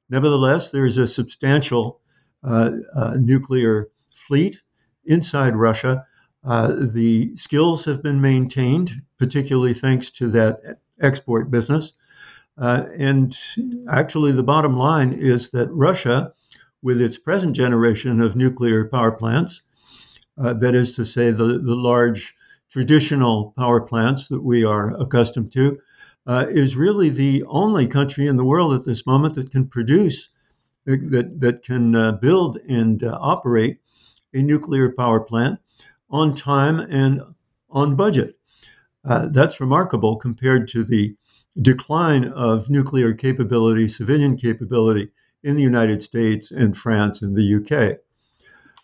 Nevertheless, 0.09 0.69
there 0.69 0.85
is 0.85 0.97
a 0.97 1.07
substantial 1.07 1.99
uh, 2.43 2.71
uh, 2.95 3.17
nuclear 3.19 3.89
fleet 4.11 4.61
inside 5.05 5.55
Russia. 5.55 6.05
Uh, 6.43 6.73
the 6.79 7.35
skills 7.35 7.85
have 7.85 8.03
been 8.03 8.21
maintained, 8.21 9.01
particularly 9.17 9.73
thanks 9.73 10.11
to 10.11 10.29
that 10.29 10.79
export 11.01 11.51
business. 11.51 11.93
Uh, 12.57 12.85
and 12.97 13.37
actually, 13.89 14.31
the 14.31 14.43
bottom 14.43 14.77
line 14.77 15.13
is 15.13 15.49
that 15.49 15.71
Russia, 15.71 16.33
with 16.81 17.01
its 17.01 17.17
present 17.17 17.55
generation 17.55 18.21
of 18.21 18.35
nuclear 18.35 18.87
power 18.87 19.11
plants, 19.11 19.61
uh, 20.37 20.53
that 20.53 20.75
is 20.75 20.95
to 20.95 21.05
say, 21.05 21.31
the, 21.31 21.59
the 21.59 21.75
large 21.75 22.35
traditional 22.69 23.53
power 23.57 23.81
plants 23.81 24.27
that 24.27 24.41
we 24.41 24.63
are 24.63 24.99
accustomed 24.99 25.51
to, 25.51 25.79
uh, 26.25 26.45
is 26.49 26.75
really 26.75 27.09
the 27.09 27.43
only 27.47 27.87
country 27.87 28.27
in 28.27 28.37
the 28.37 28.45
world 28.45 28.73
at 28.73 28.85
this 28.85 29.05
moment 29.05 29.35
that 29.35 29.51
can 29.51 29.67
produce, 29.67 30.29
that, 30.85 31.39
that 31.39 31.63
can 31.63 31.95
uh, 31.95 32.11
build 32.13 32.57
and 32.67 33.03
uh, 33.03 33.17
operate 33.21 33.79
a 34.33 34.41
nuclear 34.41 34.91
power 34.91 35.21
plant 35.21 35.59
on 36.09 36.35
time 36.35 36.79
and 36.79 37.21
on 37.69 37.95
budget. 37.95 38.36
Uh, 39.07 39.29
that's 39.31 39.61
remarkable 39.61 40.17
compared 40.17 40.67
to 40.67 40.83
the 40.83 41.15
decline 41.61 42.25
of 42.25 42.69
nuclear 42.69 43.13
capability, 43.13 43.87
civilian 43.87 44.35
capability 44.35 45.09
in 45.43 45.55
the 45.55 45.63
United 45.63 46.03
States 46.03 46.51
and 46.51 46.75
France 46.75 47.21
and 47.21 47.33
the 47.33 47.55
UK. 47.55 47.99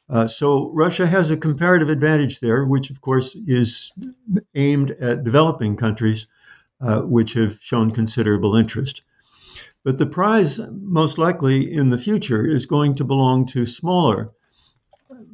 Uh, 0.10 0.28
so 0.28 0.72
Russia 0.72 1.06
has 1.06 1.30
a 1.30 1.36
comparative 1.36 1.90
advantage 1.90 2.40
there, 2.40 2.66
which 2.66 2.90
of 2.90 3.02
course 3.02 3.36
is 3.48 3.92
aimed 4.56 4.92
at 4.92 5.26
developing 5.26 5.76
countries, 5.76 6.28
uh, 6.80 7.02
which 7.02 7.34
have 7.34 7.60
shown 7.62 7.92
considerable 7.92 8.56
interest. 8.56 9.04
But 9.84 9.98
the 9.98 10.06
prize, 10.06 10.58
most 10.72 11.18
likely 11.18 11.70
in 11.70 11.90
the 11.90 11.98
future, 11.98 12.46
is 12.46 12.66
going 12.66 12.96
to 12.96 13.04
belong 13.04 13.46
to 13.48 13.66
smaller 13.66 14.32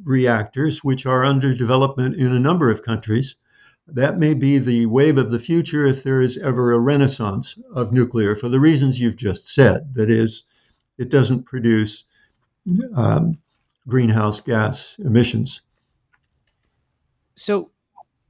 reactors, 0.02 0.82
which 0.82 1.06
are 1.06 1.24
under 1.24 1.54
development 1.54 2.16
in 2.16 2.32
a 2.32 2.40
number 2.40 2.72
of 2.72 2.82
countries 2.82 3.36
that 3.94 4.18
may 4.18 4.34
be 4.34 4.58
the 4.58 4.86
wave 4.86 5.18
of 5.18 5.30
the 5.30 5.38
future 5.38 5.86
if 5.86 6.02
there 6.02 6.20
is 6.20 6.36
ever 6.38 6.72
a 6.72 6.78
renaissance 6.78 7.58
of 7.74 7.92
nuclear 7.92 8.36
for 8.36 8.48
the 8.48 8.60
reasons 8.60 9.00
you've 9.00 9.16
just 9.16 9.48
said. 9.48 9.94
That 9.94 10.10
is, 10.10 10.44
it 10.98 11.10
doesn't 11.10 11.44
produce 11.44 12.04
um, 12.94 13.38
greenhouse 13.88 14.40
gas 14.40 14.96
emissions. 14.98 15.60
So 17.34 17.70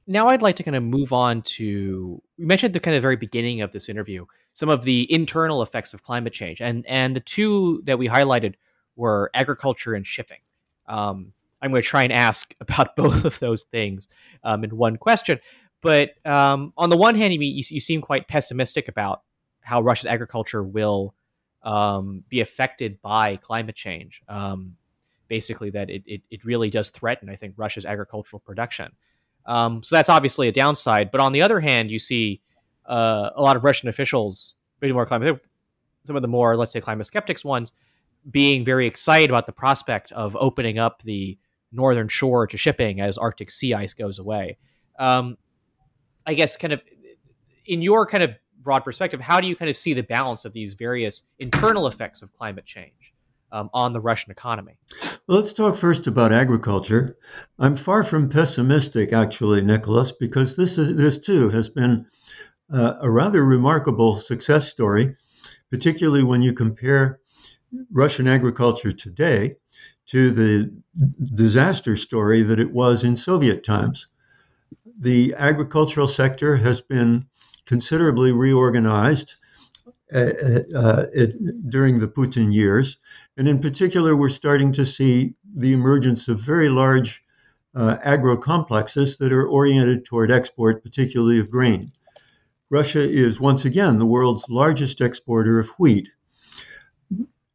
now 0.07 0.27
I'd 0.27 0.41
like 0.41 0.55
to 0.57 0.63
kind 0.63 0.75
of 0.75 0.83
move 0.83 1.13
on 1.13 1.41
to 1.43 2.21
we 2.37 2.45
mentioned 2.45 2.73
the 2.73 2.79
kind 2.79 2.95
of 2.95 3.01
very 3.01 3.17
beginning 3.17 3.61
of 3.61 3.71
this 3.71 3.89
interview 3.89 4.25
some 4.53 4.69
of 4.69 4.83
the 4.83 5.11
internal 5.11 5.61
effects 5.61 5.93
of 5.93 6.03
climate 6.03 6.33
change, 6.33 6.61
and 6.61 6.85
and 6.87 7.15
the 7.15 7.19
two 7.19 7.81
that 7.85 7.97
we 7.97 8.07
highlighted 8.07 8.55
were 8.95 9.31
agriculture 9.33 9.93
and 9.93 10.05
shipping. 10.05 10.39
Um, 10.87 11.33
I'm 11.61 11.71
going 11.71 11.81
to 11.81 11.87
try 11.87 12.03
and 12.03 12.13
ask 12.13 12.55
about 12.61 12.95
both 12.95 13.25
of 13.25 13.39
those 13.39 13.63
things 13.63 14.07
um, 14.43 14.63
in 14.63 14.75
one 14.75 14.97
question. 14.97 15.39
But 15.81 16.11
um, 16.25 16.73
on 16.77 16.89
the 16.89 16.97
one 16.97 17.15
hand, 17.15 17.33
you, 17.33 17.41
you, 17.41 17.63
you, 17.67 17.79
seem 17.79 18.01
quite 18.01 18.27
pessimistic 18.27 18.87
about 18.87 19.23
how 19.61 19.81
Russia's 19.81 20.05
agriculture 20.05 20.63
will 20.63 21.15
um, 21.63 22.23
be 22.29 22.41
affected 22.41 23.01
by 23.01 23.37
climate 23.37 23.75
change. 23.75 24.21
Um, 24.27 24.75
basically, 25.27 25.71
that 25.71 25.89
it, 25.89 26.03
it, 26.05 26.21
it, 26.29 26.45
really 26.45 26.69
does 26.69 26.89
threaten, 26.89 27.29
I 27.29 27.35
think, 27.35 27.55
Russia's 27.57 27.85
agricultural 27.85 28.41
production. 28.41 28.91
Um, 29.47 29.81
so 29.81 29.95
that's 29.95 30.09
obviously 30.09 30.47
a 30.47 30.51
downside. 30.51 31.09
But 31.09 31.21
on 31.21 31.31
the 31.31 31.41
other 31.41 31.59
hand, 31.59 31.89
you 31.89 31.97
see 31.97 32.41
uh, 32.85 33.31
a 33.35 33.41
lot 33.41 33.55
of 33.55 33.63
Russian 33.63 33.89
officials, 33.89 34.55
maybe 34.81 34.93
more 34.93 35.05
climate, 35.07 35.43
some 36.05 36.15
of 36.15 36.21
the 36.21 36.27
more, 36.27 36.55
let's 36.55 36.71
say, 36.71 36.81
climate 36.81 37.07
skeptics 37.07 37.43
ones, 37.43 37.71
being 38.29 38.63
very 38.63 38.85
excited 38.85 39.29
about 39.29 39.45
the 39.45 39.51
prospect 39.51 40.11
of 40.11 40.35
opening 40.39 40.77
up 40.77 41.01
the 41.03 41.37
northern 41.71 42.07
shore 42.07 42.47
to 42.47 42.57
shipping 42.57 43.01
as 43.01 43.17
Arctic 43.17 43.51
sea 43.51 43.73
ice 43.73 43.93
goes 43.93 44.19
away. 44.19 44.57
Um, 44.99 45.37
I 46.25 46.33
guess, 46.33 46.57
kind 46.57 46.73
of 46.73 46.83
in 47.65 47.81
your 47.81 48.05
kind 48.05 48.23
of 48.23 48.31
broad 48.61 48.83
perspective, 48.83 49.19
how 49.19 49.39
do 49.39 49.47
you 49.47 49.55
kind 49.55 49.69
of 49.69 49.75
see 49.75 49.93
the 49.93 50.03
balance 50.03 50.45
of 50.45 50.53
these 50.53 50.73
various 50.73 51.23
internal 51.39 51.87
effects 51.87 52.21
of 52.21 52.31
climate 52.33 52.65
change 52.65 53.13
um, 53.51 53.69
on 53.73 53.93
the 53.93 53.99
Russian 53.99 54.31
economy? 54.31 54.77
Well, 55.27 55.39
let's 55.39 55.53
talk 55.53 55.77
first 55.77 56.07
about 56.07 56.31
agriculture. 56.31 57.17
I'm 57.57 57.75
far 57.75 58.03
from 58.03 58.29
pessimistic, 58.29 59.13
actually, 59.13 59.61
Nicholas, 59.61 60.11
because 60.11 60.55
this 60.55 60.77
is, 60.77 60.95
this 60.95 61.17
too 61.17 61.49
has 61.49 61.69
been 61.69 62.05
uh, 62.71 62.95
a 63.01 63.09
rather 63.09 63.43
remarkable 63.43 64.15
success 64.15 64.69
story, 64.69 65.15
particularly 65.69 66.23
when 66.23 66.41
you 66.41 66.53
compare 66.53 67.19
Russian 67.91 68.27
agriculture 68.27 68.91
today 68.91 69.55
to 70.07 70.31
the 70.31 70.71
disaster 71.33 71.95
story 71.95 72.43
that 72.43 72.59
it 72.59 72.71
was 72.71 73.03
in 73.03 73.15
Soviet 73.17 73.63
times. 73.63 74.07
The 74.99 75.35
agricultural 75.37 76.07
sector 76.07 76.57
has 76.57 76.81
been 76.81 77.27
considerably 77.65 78.31
reorganized 78.31 79.35
uh, 80.13 80.19
uh, 80.75 81.05
it, 81.13 81.69
during 81.69 81.99
the 81.99 82.07
Putin 82.07 82.53
years. 82.53 82.97
And 83.37 83.47
in 83.47 83.59
particular, 83.59 84.15
we're 84.15 84.29
starting 84.29 84.73
to 84.73 84.85
see 84.85 85.35
the 85.55 85.73
emergence 85.73 86.27
of 86.27 86.39
very 86.39 86.67
large 86.67 87.23
uh, 87.73 87.97
agro 88.03 88.35
complexes 88.35 89.17
that 89.17 89.31
are 89.31 89.47
oriented 89.47 90.03
toward 90.03 90.29
export, 90.29 90.83
particularly 90.83 91.39
of 91.39 91.49
grain. 91.49 91.93
Russia 92.69 92.99
is 92.99 93.39
once 93.39 93.63
again 93.63 93.99
the 93.99 94.05
world's 94.05 94.45
largest 94.49 94.99
exporter 94.99 95.59
of 95.59 95.69
wheat 95.79 96.09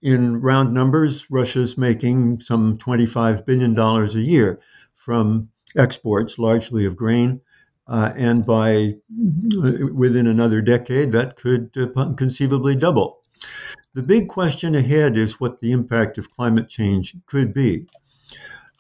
in 0.07 0.41
round 0.41 0.73
numbers, 0.73 1.27
Russia's 1.29 1.77
making 1.77 2.41
some 2.41 2.79
$25 2.79 3.45
billion 3.45 3.77
a 3.77 4.07
year 4.21 4.61
from 4.95 5.49
exports, 5.75 6.39
largely 6.39 6.87
of 6.87 6.95
grain. 6.95 7.41
Uh, 7.89 8.13
and 8.17 8.47
by 8.47 8.95
within 9.11 10.29
another 10.29 10.63
decade, 10.63 11.11
that 11.11 11.35
could 11.35 11.77
uh, 11.77 12.13
conceivably 12.15 12.77
double. 12.77 13.19
The 13.95 14.03
big 14.05 14.29
question 14.29 14.77
ahead 14.77 15.19
is 15.19 15.41
what 15.41 15.59
the 15.59 15.73
impact 15.73 16.19
of 16.19 16.31
climate 16.31 16.69
change 16.69 17.17
could 17.27 17.53
be. 17.53 17.87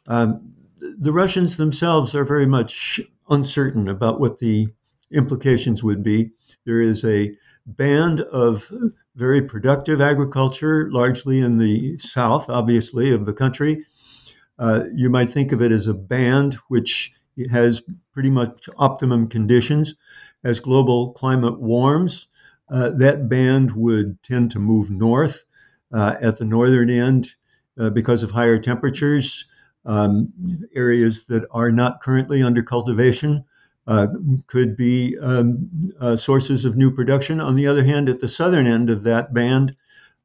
Um, 0.07 0.55
the 0.79 1.12
Russians 1.12 1.57
themselves 1.57 2.15
are 2.15 2.25
very 2.25 2.47
much 2.47 3.01
uncertain 3.29 3.89
about 3.89 4.21
what 4.21 4.39
the 4.39 4.69
implications 5.11 5.83
would 5.83 6.05
be. 6.05 6.31
There 6.65 6.81
is 6.81 7.05
a 7.05 7.37
band 7.67 8.21
of 8.21 8.73
very 9.16 9.42
productive 9.42 10.00
agriculture, 10.00 10.90
largely 10.92 11.40
in 11.40 11.57
the 11.57 11.96
south, 11.98 12.50
obviously, 12.50 13.12
of 13.12 13.24
the 13.24 13.33
country. 13.33 13.87
Uh, 14.59 14.85
you 14.92 15.09
might 15.11 15.31
think 15.31 15.52
of 15.52 15.62
it 15.62 15.72
as 15.72 15.87
a 15.87 15.94
band 15.94 16.55
which 16.68 17.12
has 17.50 17.83
pretty 18.12 18.31
much 18.31 18.68
optimum 18.76 19.29
conditions. 19.29 19.94
As 20.44 20.61
global 20.61 21.12
climate 21.12 21.59
warms, 21.59 22.29
uh, 22.68 22.90
that 22.90 23.29
band 23.29 23.72
would 23.72 24.22
tend 24.22 24.52
to 24.52 24.59
move 24.59 24.90
north 24.90 25.44
uh, 25.92 26.14
at 26.20 26.37
the 26.37 26.44
northern 26.44 26.90
end 26.90 27.31
uh, 27.79 27.90
because 27.90 28.22
of 28.22 28.31
higher 28.31 28.59
temperatures. 28.59 29.46
Um, 29.85 30.33
areas 30.74 31.26
that 31.26 31.46
are 31.52 31.70
not 31.70 32.02
currently 32.02 32.42
under 32.42 32.62
cultivation 32.64 33.44
uh, 33.87 34.09
could 34.46 34.77
be 34.77 35.16
um, 35.18 35.92
uh, 36.01 36.16
sources 36.16 36.64
of 36.64 36.77
new 36.77 36.90
production. 36.90 37.40
On 37.40 37.55
the 37.55 37.68
other 37.68 37.85
hand, 37.85 38.09
at 38.09 38.20
the 38.20 38.29
southern 38.29 38.66
end 38.66 38.90
of 38.90 39.05
that 39.05 39.33
band, 39.33 39.77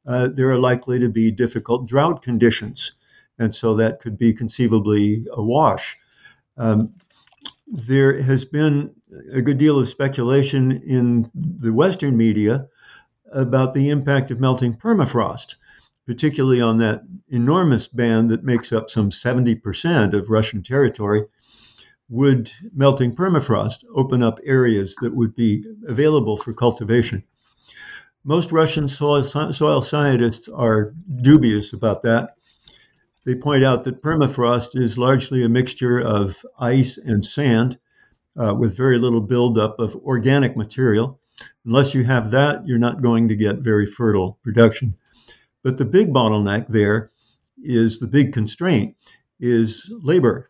uh, 0.05 0.27
there 0.27 0.49
are 0.51 0.57
likely 0.57 0.99
to 0.99 1.09
be 1.09 1.31
difficult 1.31 1.87
drought 1.87 2.23
conditions. 2.23 2.93
And 3.37 3.53
so 3.53 3.75
that 3.75 3.99
could 3.99 4.17
be 4.17 4.33
conceivably 4.33 5.25
a 5.31 5.41
wash. 5.41 5.97
Um, 6.57 6.95
there 7.67 8.21
has 8.21 8.45
been 8.45 8.95
a 9.31 9.41
good 9.41 9.57
deal 9.57 9.79
of 9.79 9.87
speculation 9.87 10.71
in 10.71 11.31
the 11.33 11.71
Western 11.71 12.17
media 12.17 12.67
about 13.31 13.73
the 13.73 13.89
impact 13.89 14.31
of 14.31 14.39
melting 14.39 14.73
permafrost, 14.73 15.55
particularly 16.05 16.61
on 16.61 16.79
that 16.79 17.03
enormous 17.29 17.87
band 17.87 18.31
that 18.31 18.43
makes 18.43 18.71
up 18.71 18.89
some 18.89 19.09
70% 19.09 20.13
of 20.13 20.29
Russian 20.29 20.63
territory 20.63 21.23
would 22.11 22.51
melting 22.75 23.15
permafrost 23.15 23.85
open 23.95 24.21
up 24.21 24.39
areas 24.43 24.93
that 25.01 25.15
would 25.15 25.33
be 25.33 25.63
available 25.87 26.35
for 26.35 26.53
cultivation? 26.53 27.23
Most 28.23 28.51
Russian 28.51 28.89
soil, 28.89 29.23
soil 29.23 29.81
scientists 29.81 30.49
are 30.49 30.93
dubious 31.21 31.71
about 31.71 32.03
that. 32.03 32.35
They 33.25 33.35
point 33.35 33.63
out 33.63 33.85
that 33.85 34.01
permafrost 34.01 34.77
is 34.77 34.97
largely 34.97 35.43
a 35.43 35.49
mixture 35.49 35.99
of 35.99 36.45
ice 36.59 36.97
and 36.97 37.23
sand 37.23 37.79
uh, 38.37 38.55
with 38.59 38.75
very 38.75 38.97
little 38.97 39.21
buildup 39.21 39.79
of 39.79 39.95
organic 39.95 40.57
material. 40.57 41.19
Unless 41.65 41.93
you 41.93 42.03
have 42.03 42.31
that, 42.31 42.67
you're 42.67 42.77
not 42.77 43.01
going 43.01 43.29
to 43.29 43.35
get 43.35 43.59
very 43.59 43.85
fertile 43.85 44.37
production. 44.43 44.97
But 45.63 45.77
the 45.77 45.85
big 45.85 46.13
bottleneck 46.13 46.67
there 46.67 47.11
is 47.63 47.99
the 47.99 48.07
big 48.07 48.33
constraint 48.33 48.97
is 49.39 49.89
labor. 50.03 50.49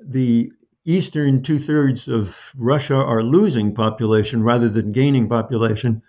The 0.00 0.52
eastern 0.84 1.42
two 1.42 1.58
thirds 1.58 2.08
of 2.08 2.52
Russia 2.56 2.96
are 2.96 3.22
losing 3.22 3.74
population 3.74 4.42
rather 4.42 4.68
than 4.68 4.90
gaining 4.90 5.28
population, 5.28 6.02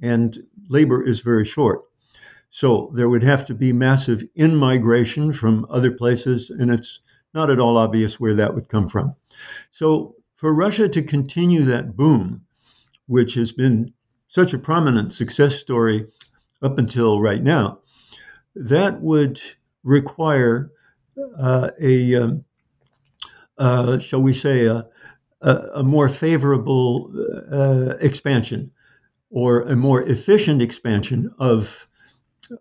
and 0.00 0.38
labor 0.68 1.02
is 1.02 1.20
very 1.20 1.44
short. 1.44 1.82
So 2.50 2.92
there 2.94 3.08
would 3.08 3.24
have 3.24 3.46
to 3.46 3.54
be 3.54 3.72
massive 3.72 4.24
in 4.34 4.56
migration 4.56 5.32
from 5.32 5.66
other 5.68 5.90
places, 5.90 6.50
and 6.50 6.70
it's 6.70 7.00
not 7.34 7.50
at 7.50 7.58
all 7.58 7.76
obvious 7.76 8.20
where 8.20 8.34
that 8.34 8.54
would 8.54 8.68
come 8.68 8.88
from. 8.88 9.14
So 9.72 10.14
for 10.36 10.54
Russia 10.54 10.88
to 10.88 11.02
continue 11.02 11.64
that 11.64 11.96
boom, 11.96 12.42
which 13.06 13.34
has 13.34 13.52
been 13.52 13.92
such 14.28 14.52
a 14.52 14.58
prominent 14.58 15.12
success 15.12 15.56
story 15.56 16.06
up 16.62 16.78
until 16.78 17.20
right 17.20 17.42
now, 17.42 17.80
that 18.54 19.00
would 19.00 19.40
require 19.82 20.70
uh, 21.38 21.70
a 21.80 22.14
um, 22.14 22.44
uh, 23.58 23.98
shall 23.98 24.22
we 24.22 24.34
say, 24.34 24.66
a, 24.66 24.84
a, 25.40 25.82
more 25.82 26.08
favorable 26.08 27.12
uh, 27.52 27.96
expansion 28.00 28.70
or 29.30 29.62
a 29.62 29.76
more 29.76 30.02
efficient 30.02 30.62
expansion 30.62 31.30
of 31.38 31.86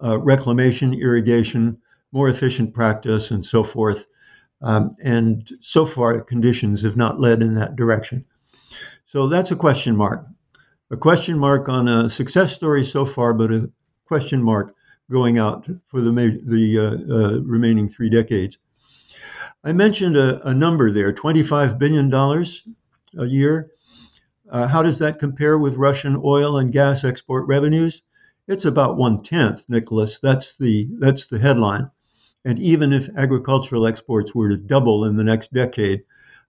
uh, 0.03 0.19
reclamation, 0.19 0.93
irrigation, 0.93 1.77
more 2.11 2.29
efficient 2.29 2.73
practice, 2.73 3.31
and 3.31 3.45
so 3.45 3.63
forth. 3.63 4.05
Um, 4.61 4.91
and 5.01 5.49
so 5.61 5.85
far, 5.85 6.21
conditions 6.21 6.83
have 6.83 6.95
not 6.95 7.19
led 7.19 7.41
in 7.41 7.55
that 7.55 7.75
direction. 7.75 8.25
So 9.07 9.27
that's 9.27 9.51
a 9.51 9.55
question 9.55 9.95
mark. 9.95 10.25
A 10.89 10.97
question 10.97 11.37
mark 11.37 11.69
on 11.69 11.87
a 11.87 12.09
success 12.09 12.53
story 12.53 12.83
so 12.83 13.05
far, 13.05 13.33
but 13.33 13.51
a 13.51 13.69
question 14.05 14.41
mark 14.41 14.75
going 15.11 15.37
out 15.37 15.67
for 15.87 16.01
the, 16.01 16.11
the 16.45 16.79
uh, 16.79 17.13
uh, 17.13 17.39
remaining 17.41 17.89
three 17.89 18.09
decades. 18.09 18.57
I 19.63 19.71
mentioned 19.71 20.17
a, 20.17 20.45
a 20.47 20.53
number 20.53 20.91
there 20.91 21.13
$25 21.13 21.79
billion 21.79 22.13
a 22.13 23.25
year. 23.25 23.71
Uh, 24.49 24.67
how 24.67 24.83
does 24.83 24.99
that 24.99 25.19
compare 25.19 25.57
with 25.57 25.75
Russian 25.75 26.21
oil 26.23 26.57
and 26.57 26.71
gas 26.71 27.03
export 27.03 27.47
revenues? 27.47 28.03
It's 28.47 28.65
about 28.65 28.97
one 28.97 29.23
tenth, 29.23 29.63
Nicholas. 29.69 30.19
That's 30.19 30.55
the 30.55 30.89
that's 30.99 31.27
the 31.27 31.39
headline. 31.39 31.89
And 32.43 32.59
even 32.59 32.91
if 32.91 33.09
agricultural 33.15 33.87
exports 33.87 34.35
were 34.35 34.49
to 34.49 34.57
double 34.57 35.05
in 35.05 35.15
the 35.15 35.23
next 35.23 35.53
decade, 35.53 36.03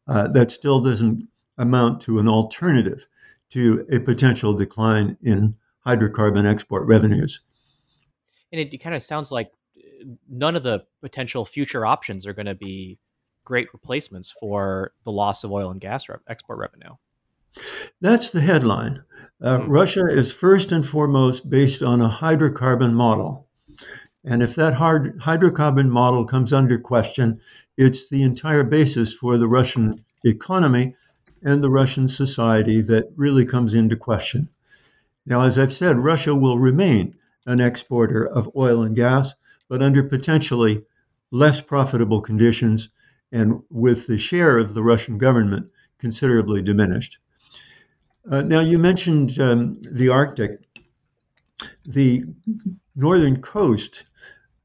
uh, 0.09 0.27
that 0.29 0.51
still 0.51 0.81
doesn't 0.81 1.29
amount 1.57 2.01
to 2.03 2.19
an 2.19 2.29
alternative 2.29 3.07
to 3.51 3.87
a 3.93 4.01
potential 4.01 4.55
decline 4.55 5.17
in 5.23 5.55
hydrocarbon 5.87 6.47
export 6.47 6.87
revenues. 6.89 7.41
And 8.51 8.61
it, 8.61 8.75
it 8.75 8.79
kind 8.79 8.97
of 8.97 9.05
sounds 9.05 9.31
like 9.31 9.53
none 10.29 10.57
of 10.57 10.65
the 10.65 10.85
potential 11.01 11.45
future 11.45 11.87
options 11.87 12.27
are 12.27 12.33
going 12.33 12.47
to 12.47 12.55
be 12.55 12.99
great 13.45 13.73
replacements 13.73 14.35
for 14.41 14.93
the 15.05 15.13
loss 15.13 15.45
of 15.45 15.53
oil 15.53 15.71
and 15.71 15.81
gas 15.81 16.09
re- 16.09 16.17
export 16.29 16.59
revenue. 16.59 16.95
That's 18.01 18.31
the 18.31 18.41
headline. 18.41 19.05
Uh, 19.41 19.59
mm-hmm. 19.59 19.71
Russia 19.71 20.03
is 20.09 20.33
first 20.33 20.73
and 20.73 20.87
foremost 20.87 21.49
based 21.49 21.83
on 21.83 22.01
a 22.01 22.09
hydrocarbon 22.09 22.93
model. 22.93 23.47
And 24.25 24.43
if 24.43 24.55
that 24.57 24.75
hard 24.75 25.21
hydrocarbon 25.21 25.89
model 25.89 26.25
comes 26.25 26.53
under 26.53 26.79
question, 26.79 27.41
it's 27.77 28.09
the 28.09 28.23
entire 28.23 28.65
basis 28.65 29.13
for 29.13 29.37
the 29.37 29.47
Russian 29.47 30.05
economy 30.25 30.97
and 31.43 31.63
the 31.63 31.71
Russian 31.71 32.09
society 32.09 32.81
that 32.81 33.13
really 33.17 33.45
comes 33.45 33.75
into 33.75 33.97
question. 33.97 34.49
Now, 35.27 35.43
as 35.43 35.59
I've 35.59 35.73
said, 35.73 35.99
Russia 35.99 36.35
will 36.35 36.59
remain 36.59 37.17
an 37.47 37.61
exporter 37.61 38.27
of 38.27 38.51
oil 38.57 38.83
and 38.83 38.97
gas, 38.97 39.35
but 39.69 39.83
under 39.83 40.03
potentially 40.03 40.85
less 41.31 41.61
profitable 41.61 42.23
conditions 42.23 42.89
and 43.33 43.63
with 43.71 44.07
the 44.07 44.19
share 44.19 44.59
of 44.59 44.75
the 44.75 44.83
Russian 44.83 45.19
government 45.19 45.71
considerably 45.99 46.63
diminished. 46.63 47.19
Uh, 48.29 48.43
now, 48.43 48.61
you 48.61 48.79
mentioned 48.79 49.39
um, 49.39 49.81
the 49.81 50.09
Arctic. 50.09 50.61
The 51.87 52.25
northern 52.97 53.43
coast, 53.43 54.05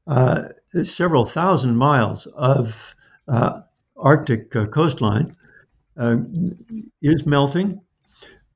uh, 0.06 0.48
several 0.84 1.26
thousand 1.26 1.76
miles 1.76 2.26
of 2.26 2.94
uh, 3.28 3.60
Arctic 3.96 4.56
uh, 4.56 4.66
coastline, 4.66 5.36
uh, 5.96 6.16
is 7.02 7.26
melting. 7.26 7.80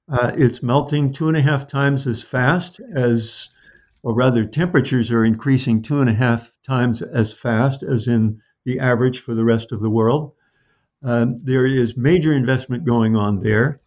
Uh, 0.09 0.33
it's 0.35 0.63
melting 0.63 1.13
two 1.13 1.29
and 1.29 1.37
a 1.37 1.43
half 1.43 1.67
times 1.67 2.07
as 2.07 2.23
fast 2.23 2.81
as, 2.95 3.51
or 4.03 4.15
rather, 4.15 4.45
temperatures 4.45 5.11
are 5.11 5.25
increasing 5.25 5.83
two 5.83 6.01
and 6.01 6.11
a 6.11 6.15
half 6.15 6.51
times 6.67 7.03
as 7.03 7.33
fast 7.33 7.83
as 7.83 8.07
in 8.07 8.41
the 8.65 8.81
average 8.81 9.21
for 9.21 9.35
the 9.35 9.45
rest 9.45 9.73
of 9.73 9.81
the 9.81 9.91
world. 9.91 10.33
Um, 11.03 11.41
there 11.45 11.67
is 11.67 11.97
major 11.97 12.33
investment 12.33 12.85
going 12.85 13.15
on 13.17 13.41
there. 13.41 13.81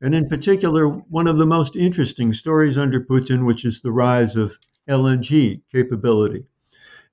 And 0.00 0.14
in 0.14 0.28
particular, 0.28 0.86
one 0.86 1.26
of 1.26 1.38
the 1.38 1.46
most 1.46 1.74
interesting 1.74 2.32
stories 2.32 2.78
under 2.78 3.00
Putin, 3.00 3.46
which 3.46 3.64
is 3.64 3.80
the 3.80 3.90
rise 3.90 4.36
of 4.36 4.58
LNG 4.88 5.62
capability. 5.72 6.44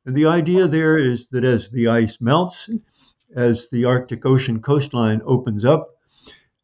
And 0.06 0.16
the 0.16 0.28
idea 0.28 0.68
there 0.68 0.98
is 0.98 1.28
that 1.30 1.44
as 1.44 1.70
the 1.70 1.88
ice 1.88 2.22
melts, 2.22 2.70
as 3.36 3.70
the 3.70 3.86
Arctic 3.86 4.26
Ocean 4.26 4.62
coastline 4.62 5.22
opens 5.26 5.66
up, 5.66 5.98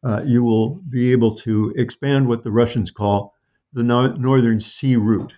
uh, 0.04 0.22
you 0.26 0.44
will 0.44 0.76
be 0.76 1.12
able 1.12 1.36
to 1.36 1.74
expand 1.76 2.28
what 2.28 2.44
the 2.44 2.52
Russians 2.52 2.92
call 2.92 3.36
the 3.74 3.84
no- 3.84 4.14
Northern 4.14 4.60
Sea 4.60 4.96
Route, 4.96 5.38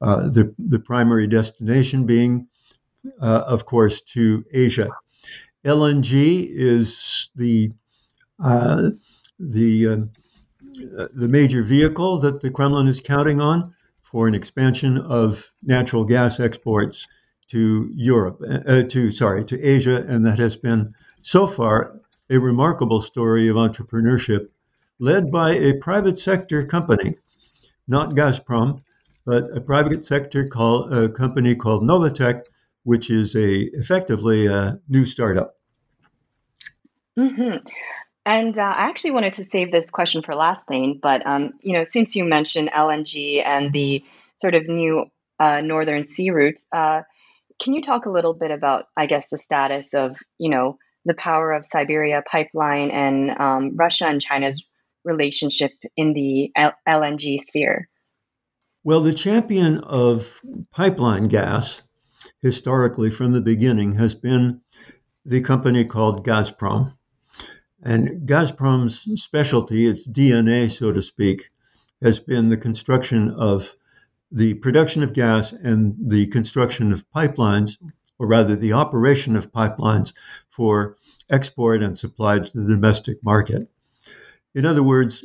uh, 0.00 0.28
the, 0.28 0.54
the 0.58 0.78
primary 0.78 1.26
destination 1.26 2.06
being 2.06 2.48
of 3.20 3.66
course, 3.66 4.00
to 4.00 4.44
Asia. 4.52 4.88
LNG 5.64 6.46
is 6.48 7.30
the 7.36 7.72
uh, 8.42 8.90
the 9.38 9.86
uh, 9.86 9.96
the 11.14 11.28
major 11.28 11.62
vehicle 11.62 12.18
that 12.18 12.40
the 12.40 12.50
Kremlin 12.50 12.88
is 12.88 13.00
counting 13.00 13.40
on 13.40 13.74
for 14.02 14.28
an 14.28 14.34
expansion 14.34 14.98
of 14.98 15.52
natural 15.62 16.04
gas 16.04 16.40
exports 16.40 17.06
to 17.48 17.90
Europe, 17.94 18.42
uh, 18.46 18.82
to 18.82 19.12
sorry, 19.12 19.44
to 19.44 19.60
Asia, 19.60 20.04
and 20.06 20.26
that 20.26 20.38
has 20.38 20.56
been 20.56 20.94
so 21.22 21.46
far 21.46 22.00
a 22.30 22.38
remarkable 22.38 23.00
story 23.00 23.48
of 23.48 23.56
entrepreneurship 23.56 24.48
led 24.98 25.30
by 25.30 25.50
a 25.50 25.74
private 25.74 26.18
sector 26.18 26.64
company, 26.64 27.16
not 27.86 28.14
Gazprom, 28.14 28.82
but 29.24 29.56
a 29.56 29.60
private 29.60 30.06
sector 30.06 30.46
call, 30.46 30.92
a 30.92 31.08
company 31.08 31.54
called 31.54 31.82
Novatek, 31.82 32.42
which 32.84 33.10
is 33.10 33.34
a 33.34 33.54
effectively 33.72 34.46
a 34.46 34.78
new 34.88 35.04
startup. 35.04 35.56
Mm-hmm. 37.18 37.66
And 38.26 38.58
uh, 38.58 38.62
I 38.62 38.88
actually 38.88 39.10
wanted 39.12 39.34
to 39.34 39.44
save 39.44 39.70
this 39.70 39.90
question 39.90 40.22
for 40.22 40.34
last 40.34 40.66
thing, 40.66 40.98
but 41.02 41.26
um, 41.26 41.52
you 41.60 41.74
know, 41.74 41.84
since 41.84 42.16
you 42.16 42.24
mentioned 42.24 42.70
LNG 42.70 43.44
and 43.44 43.72
the 43.72 44.04
sort 44.40 44.54
of 44.54 44.66
new 44.66 45.06
uh, 45.38 45.60
northern 45.60 46.06
sea 46.06 46.30
routes, 46.30 46.64
uh, 46.72 47.02
can 47.60 47.74
you 47.74 47.82
talk 47.82 48.06
a 48.06 48.10
little 48.10 48.34
bit 48.34 48.50
about, 48.50 48.86
I 48.96 49.06
guess, 49.06 49.28
the 49.28 49.38
status 49.38 49.94
of 49.94 50.16
you 50.38 50.48
know 50.48 50.78
the 51.04 51.14
power 51.14 51.52
of 51.52 51.66
Siberia 51.66 52.22
pipeline 52.26 52.90
and 52.90 53.30
um, 53.30 53.76
Russia 53.76 54.06
and 54.06 54.22
China's 54.22 54.64
relationship 55.04 55.72
in 55.96 56.14
the 56.14 56.50
L- 56.56 56.72
LNG 56.88 57.40
sphere? 57.40 57.88
Well, 58.82 59.00
the 59.00 59.14
champion 59.14 59.78
of 59.78 60.40
pipeline 60.70 61.28
gas, 61.28 61.82
historically 62.44 63.10
from 63.10 63.32
the 63.32 63.40
beginning, 63.40 63.94
has 63.94 64.14
been 64.14 64.60
the 65.24 65.40
company 65.40 65.82
called 65.82 66.26
Gazprom. 66.26 66.92
And 67.82 68.28
Gazprom's 68.28 69.22
specialty, 69.22 69.86
its 69.86 70.06
DNA, 70.06 70.70
so 70.70 70.92
to 70.92 71.02
speak, 71.02 71.48
has 72.02 72.20
been 72.20 72.50
the 72.50 72.58
construction 72.58 73.30
of 73.30 73.74
the 74.30 74.52
production 74.52 75.02
of 75.02 75.14
gas 75.14 75.52
and 75.52 75.94
the 75.98 76.26
construction 76.26 76.92
of 76.92 77.10
pipelines, 77.16 77.78
or 78.18 78.26
rather 78.26 78.56
the 78.56 78.74
operation 78.74 79.36
of 79.36 79.50
pipelines 79.50 80.12
for 80.50 80.98
export 81.30 81.82
and 81.82 81.98
supply 81.98 82.40
to 82.40 82.60
the 82.60 82.68
domestic 82.68 83.24
market. 83.24 83.70
In 84.54 84.66
other 84.66 84.82
words, 84.82 85.24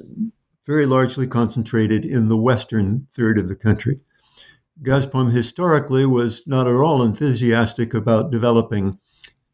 very 0.66 0.86
largely 0.86 1.28
concentrated 1.28 2.06
in 2.06 2.30
the 2.30 2.38
western 2.38 3.08
third 3.12 3.38
of 3.40 3.50
the 3.50 3.58
country. 3.58 4.00
Gazprom 4.82 5.32
historically 5.32 6.06
was 6.06 6.44
not 6.48 6.68
at 6.68 6.76
all 6.76 7.04
enthusiastic 7.04 7.94
about 7.94 8.32
developing 8.32 8.98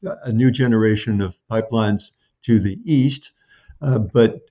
a 0.03 0.31
new 0.31 0.51
generation 0.51 1.19
of 1.19 1.37
pipelines 1.49 2.11
to 2.43 2.59
the 2.59 2.79
east, 2.83 3.31
uh, 3.81 3.97
but 3.97 4.41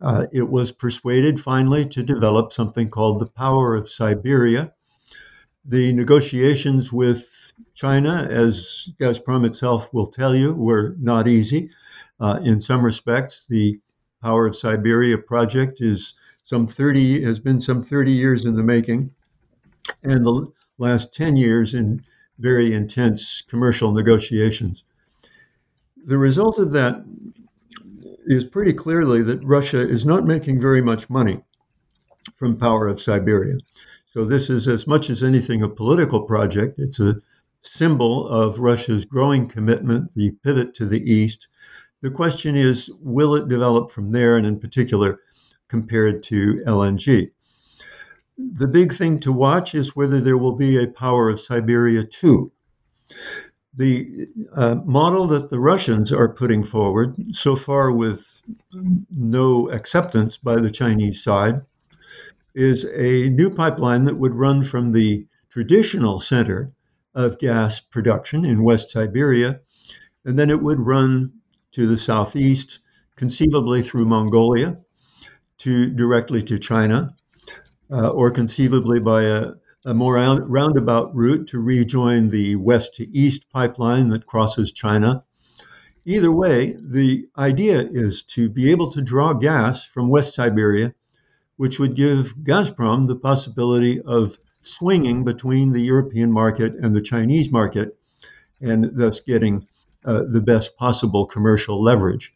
uh, 0.00 0.26
it 0.32 0.48
was 0.48 0.70
persuaded 0.70 1.40
finally 1.40 1.86
to 1.86 2.02
develop 2.02 2.52
something 2.52 2.90
called 2.90 3.20
the 3.20 3.26
Power 3.26 3.74
of 3.74 3.88
Siberia. 3.88 4.72
The 5.64 5.92
negotiations 5.92 6.92
with 6.92 7.52
China, 7.74 8.28
as 8.30 8.90
Gazprom 9.00 9.46
itself 9.46 9.92
will 9.94 10.08
tell 10.08 10.34
you, 10.34 10.54
were 10.54 10.94
not 11.00 11.26
easy. 11.26 11.70
Uh, 12.20 12.38
in 12.42 12.60
some 12.60 12.84
respects, 12.84 13.46
the 13.48 13.80
Power 14.22 14.46
of 14.46 14.56
Siberia 14.56 15.16
project 15.16 15.80
is 15.80 16.14
some 16.44 16.66
30 16.66 17.22
has 17.22 17.38
been 17.38 17.60
some 17.60 17.80
30 17.80 18.12
years 18.12 18.44
in 18.44 18.56
the 18.56 18.64
making, 18.64 19.10
and 20.02 20.24
the 20.24 20.46
last 20.78 21.12
10 21.12 21.36
years 21.36 21.74
in 21.74 22.02
very 22.38 22.72
intense 22.72 23.42
commercial 23.42 23.92
negotiations. 23.92 24.84
The 26.06 26.18
result 26.18 26.58
of 26.58 26.72
that 26.72 27.04
is 28.26 28.44
pretty 28.44 28.72
clearly 28.72 29.22
that 29.22 29.44
Russia 29.44 29.80
is 29.80 30.04
not 30.04 30.24
making 30.24 30.60
very 30.60 30.80
much 30.80 31.10
money 31.10 31.42
from 32.36 32.56
Power 32.56 32.86
of 32.86 33.00
Siberia. 33.00 33.58
So 34.12 34.24
this 34.24 34.50
is 34.50 34.68
as 34.68 34.86
much 34.86 35.10
as 35.10 35.22
anything 35.22 35.62
a 35.62 35.68
political 35.68 36.22
project. 36.22 36.78
It's 36.78 37.00
a 37.00 37.20
symbol 37.60 38.28
of 38.28 38.58
Russia's 38.58 39.04
growing 39.04 39.48
commitment, 39.48 40.14
the 40.14 40.30
pivot 40.44 40.74
to 40.74 40.86
the 40.86 41.02
east. 41.10 41.48
The 42.00 42.10
question 42.10 42.54
is, 42.54 42.90
will 43.00 43.34
it 43.34 43.48
develop 43.48 43.90
from 43.90 44.12
there, 44.12 44.36
and 44.36 44.46
in 44.46 44.60
particular, 44.60 45.20
compared 45.68 46.22
to 46.24 46.62
LNG? 46.66 47.32
The 48.38 48.68
big 48.68 48.92
thing 48.92 49.18
to 49.20 49.32
watch 49.32 49.74
is 49.74 49.96
whether 49.96 50.20
there 50.20 50.38
will 50.38 50.54
be 50.54 50.76
a 50.76 50.86
Power 50.86 51.28
of 51.28 51.40
Siberia 51.40 52.04
2. 52.04 52.52
The 53.74 54.28
uh, 54.54 54.76
model 54.84 55.26
that 55.26 55.50
the 55.50 55.58
Russians 55.58 56.12
are 56.12 56.32
putting 56.32 56.62
forward, 56.62 57.16
so 57.32 57.56
far 57.56 57.90
with 57.90 58.40
no 59.10 59.68
acceptance 59.70 60.36
by 60.36 60.56
the 60.60 60.70
Chinese 60.70 61.20
side, 61.20 61.62
is 62.54 62.84
a 62.84 63.28
new 63.30 63.50
pipeline 63.50 64.04
that 64.04 64.18
would 64.18 64.34
run 64.34 64.62
from 64.62 64.92
the 64.92 65.26
traditional 65.48 66.20
center 66.20 66.72
of 67.14 67.40
gas 67.40 67.80
production 67.80 68.44
in 68.44 68.62
West 68.62 68.90
Siberia, 68.90 69.60
and 70.24 70.38
then 70.38 70.48
it 70.50 70.62
would 70.62 70.78
run 70.78 71.32
to 71.72 71.88
the 71.88 71.98
southeast, 71.98 72.78
conceivably 73.16 73.82
through 73.82 74.06
Mongolia, 74.06 74.78
to 75.58 75.90
directly 75.90 76.42
to 76.44 76.58
China, 76.60 77.16
uh, 77.90 78.08
or 78.08 78.30
conceivably 78.30 79.00
by 79.00 79.22
a, 79.22 79.52
a 79.84 79.94
more 79.94 80.14
roundabout 80.14 81.14
route 81.14 81.48
to 81.48 81.58
rejoin 81.58 82.28
the 82.28 82.56
west 82.56 82.94
to 82.94 83.08
east 83.08 83.50
pipeline 83.50 84.08
that 84.08 84.26
crosses 84.26 84.72
China. 84.72 85.24
Either 86.04 86.32
way, 86.32 86.74
the 86.80 87.28
idea 87.36 87.80
is 87.80 88.22
to 88.22 88.48
be 88.48 88.70
able 88.70 88.90
to 88.92 89.02
draw 89.02 89.34
gas 89.34 89.84
from 89.84 90.08
West 90.08 90.34
Siberia, 90.34 90.94
which 91.56 91.78
would 91.78 91.94
give 91.94 92.34
Gazprom 92.36 93.06
the 93.06 93.16
possibility 93.16 94.00
of 94.00 94.38
swinging 94.62 95.24
between 95.24 95.72
the 95.72 95.82
European 95.82 96.32
market 96.32 96.74
and 96.74 96.94
the 96.94 97.02
Chinese 97.02 97.50
market, 97.50 97.96
and 98.60 98.90
thus 98.94 99.20
getting 99.20 99.66
uh, 100.04 100.24
the 100.30 100.40
best 100.40 100.76
possible 100.76 101.26
commercial 101.26 101.82
leverage. 101.82 102.32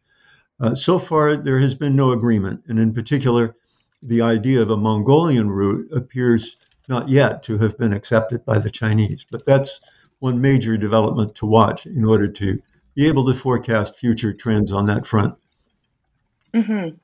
Uh, 0.61 0.75
so 0.75 0.99
far, 0.99 1.37
there 1.37 1.59
has 1.59 1.75
been 1.75 1.97
no 1.97 2.13
agreement, 2.13 2.63
and 2.69 2.79
in 2.79 2.93
particular, 2.93 3.57
the 4.03 4.23
idea 4.23 4.61
of 4.61 4.71
a 4.71 4.77
Mongolian 4.77 5.51
route 5.51 5.91
appears 5.93 6.57
not 6.89 7.09
yet 7.09 7.43
to 7.45 7.59
have 7.59 7.79
been 7.79 7.93
accepted 7.93 8.45
by 8.45 8.59
the 8.59 8.71
Chinese. 8.71 9.25
But 9.31 9.47
that's 9.47 9.81
one 10.19 10.41
major 10.41 10.77
development 10.77 11.35
to 11.37 11.47
watch 11.47 11.87
in 11.87 12.05
order 12.05 12.29
to 12.29 12.61
be 12.95 13.09
able 13.09 13.27
to 13.27 13.35
forecast 13.35 13.97
future 13.97 14.33
trends 14.33 14.73
on 14.73 14.87
that 14.87 15.07
front. 15.07 15.35
Mm-hmm. 16.55 16.97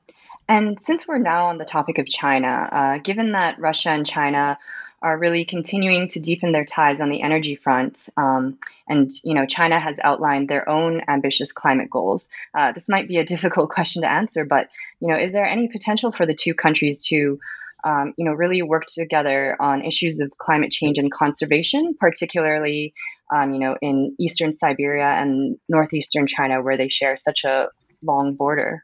And 0.47 0.77
since 0.81 1.07
we're 1.07 1.19
now 1.19 1.47
on 1.47 1.57
the 1.57 1.65
topic 1.65 1.97
of 1.99 2.07
China, 2.07 2.69
uh, 2.71 2.97
given 2.99 3.33
that 3.33 3.59
Russia 3.59 3.89
and 3.89 4.05
China 4.05 4.57
are 5.01 5.17
really 5.17 5.45
continuing 5.45 6.09
to 6.09 6.19
deepen 6.19 6.51
their 6.51 6.65
ties 6.65 7.01
on 7.01 7.09
the 7.09 7.21
energy 7.21 7.55
front, 7.55 8.09
um, 8.17 8.57
and 8.87 9.11
you 9.23 9.33
know 9.33 9.45
China 9.45 9.79
has 9.79 9.97
outlined 10.03 10.49
their 10.49 10.67
own 10.67 11.01
ambitious 11.07 11.53
climate 11.53 11.89
goals. 11.89 12.27
Uh, 12.53 12.71
this 12.71 12.89
might 12.89 13.07
be 13.07 13.17
a 13.17 13.25
difficult 13.33 13.69
question 13.69 14.01
to 14.01 14.11
answer, 14.11 14.45
but 14.45 14.69
you 14.99 15.07
know, 15.07 15.17
is 15.17 15.33
there 15.33 15.45
any 15.45 15.67
potential 15.67 16.11
for 16.11 16.25
the 16.25 16.35
two 16.35 16.53
countries 16.53 16.99
to 17.07 17.39
um, 17.83 18.13
you 18.17 18.25
know, 18.25 18.33
really 18.33 18.61
work 18.61 18.85
together 18.87 19.55
on 19.59 19.85
issues 19.85 20.19
of 20.19 20.37
climate 20.37 20.71
change 20.71 20.97
and 20.97 21.11
conservation, 21.11 21.95
particularly, 21.97 22.93
um, 23.33 23.53
you 23.53 23.59
know, 23.59 23.77
in 23.81 24.15
eastern 24.19 24.53
Siberia 24.53 25.07
and 25.07 25.57
northeastern 25.69 26.27
China, 26.27 26.61
where 26.61 26.77
they 26.77 26.89
share 26.89 27.17
such 27.17 27.45
a 27.45 27.69
long 28.01 28.35
border? 28.35 28.83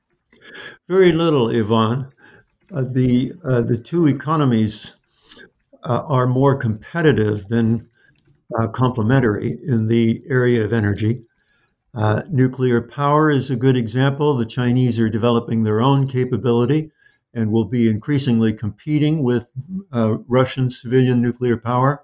Very 0.87 1.11
little, 1.11 1.49
Yvonne. 1.49 2.11
Uh, 2.73 2.81
the 2.81 3.33
uh, 3.43 3.61
the 3.61 3.77
two 3.77 4.07
economies 4.07 4.95
uh, 5.85 6.03
are 6.07 6.27
more 6.27 6.55
competitive 6.55 7.47
than 7.47 7.87
uh, 8.57 8.67
complementary 8.67 9.57
in 9.63 9.87
the 9.87 10.23
area 10.27 10.63
of 10.65 10.73
energy. 10.73 11.23
Uh, 11.93 12.21
nuclear 12.29 12.81
power 12.81 13.31
is 13.31 13.49
a 13.49 13.55
good 13.55 13.77
example. 13.77 14.35
The 14.35 14.45
Chinese 14.45 14.99
are 14.99 15.09
developing 15.09 15.63
their 15.63 15.81
own 15.81 16.07
capability 16.07 16.91
and 17.33 17.51
will 17.51 17.65
be 17.65 17.87
increasingly 17.87 18.53
competing 18.53 19.23
with 19.23 19.49
uh, 19.91 20.17
Russian 20.27 20.69
civilian 20.69 21.21
nuclear 21.21 21.57
power. 21.57 22.03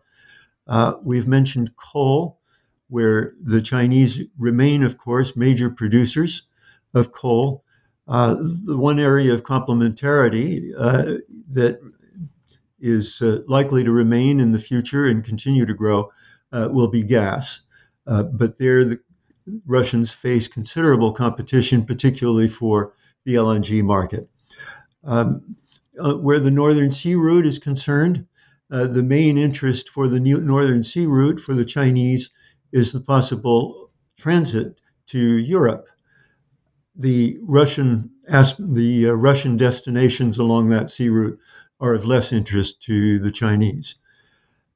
Uh, 0.67 0.95
we've 1.03 1.27
mentioned 1.27 1.71
coal, 1.75 2.39
where 2.88 3.34
the 3.41 3.61
Chinese 3.61 4.21
remain, 4.38 4.84
of 4.84 4.97
course, 4.97 5.36
major 5.36 5.69
producers 5.69 6.43
of 6.93 7.11
coal. 7.11 7.63
Uh, 8.07 8.36
the 8.65 8.77
one 8.77 8.99
area 8.99 9.34
of 9.34 9.43
complementarity 9.43 10.71
uh, 10.77 11.17
that 11.49 11.79
is 12.82 13.21
uh, 13.21 13.39
likely 13.47 13.84
to 13.84 13.91
remain 13.91 14.39
in 14.39 14.51
the 14.51 14.59
future 14.59 15.05
and 15.05 15.23
continue 15.23 15.65
to 15.65 15.73
grow 15.73 16.11
uh, 16.51 16.67
will 16.71 16.89
be 16.89 17.03
gas. 17.03 17.61
but 18.05 18.57
there, 18.57 18.84
the 18.84 18.99
Russians 19.65 20.11
face 20.11 20.47
considerable 20.47 21.13
competition, 21.13 21.86
particularly 21.86 22.47
for 22.47 22.93
the 23.25 23.36
LNG 23.36 23.84
market. 23.84 24.29
Um, 25.03 25.55
uh, 25.99 26.13
where 26.15 26.39
the 26.39 26.51
Northern 26.51 26.91
Sea 26.91 27.15
Route 27.15 27.45
is 27.45 27.59
concerned, 27.59 28.25
uh, 28.71 28.88
the 28.88 29.03
main 29.03 29.38
interest 29.38 29.89
for 29.89 30.07
the 30.07 30.19
Northern 30.19 30.84
Sea 30.84 31.05
Route 31.05 31.39
for 31.39 31.53
the 31.53 31.65
Chinese 31.65 32.29
is 32.71 32.91
the 32.91 33.01
possible 33.01 33.91
transit 34.17 34.79
to 35.07 35.19
Europe. 35.19 35.88
The 36.95 37.38
Russian 37.41 38.11
the 38.59 39.09
uh, 39.09 39.11
Russian 39.11 39.57
destinations 39.57 40.38
along 40.38 40.69
that 40.69 40.89
sea 40.89 41.09
route 41.09 41.39
are 41.82 41.95
of 41.95 42.05
less 42.05 42.32
interest 42.32 42.84
to 42.84 43.19
the 43.19 43.32
Chinese. 43.32 43.95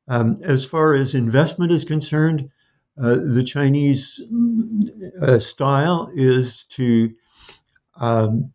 Um, 0.07 0.39
as 0.43 0.65
far 0.65 0.93
as 0.93 1.13
investment 1.15 1.71
is 1.71 1.85
concerned, 1.85 2.49
uh, 3.01 3.15
the 3.15 3.43
Chinese 3.43 4.21
uh, 5.21 5.39
style 5.39 6.09
is 6.13 6.63
to 6.69 7.13
um, 7.97 8.53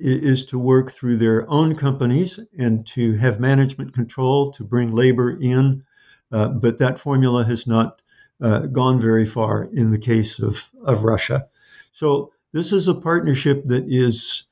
is 0.00 0.44
to 0.46 0.58
work 0.58 0.92
through 0.92 1.16
their 1.16 1.48
own 1.50 1.74
companies 1.74 2.38
and 2.56 2.86
to 2.86 3.16
have 3.16 3.40
management 3.40 3.94
control 3.94 4.52
to 4.52 4.64
bring 4.64 4.92
labor 4.92 5.36
in. 5.40 5.84
Uh, 6.30 6.48
but 6.48 6.78
that 6.78 7.00
formula 7.00 7.44
has 7.44 7.66
not 7.66 8.00
uh, 8.40 8.60
gone 8.60 9.00
very 9.00 9.26
far 9.26 9.64
in 9.64 9.90
the 9.90 9.98
case 9.98 10.38
of, 10.38 10.70
of 10.84 11.02
Russia. 11.02 11.48
So 11.92 12.32
this 12.52 12.72
is 12.72 12.86
a 12.86 12.94
partnership 12.94 13.64
that 13.64 13.86
is 13.88 14.44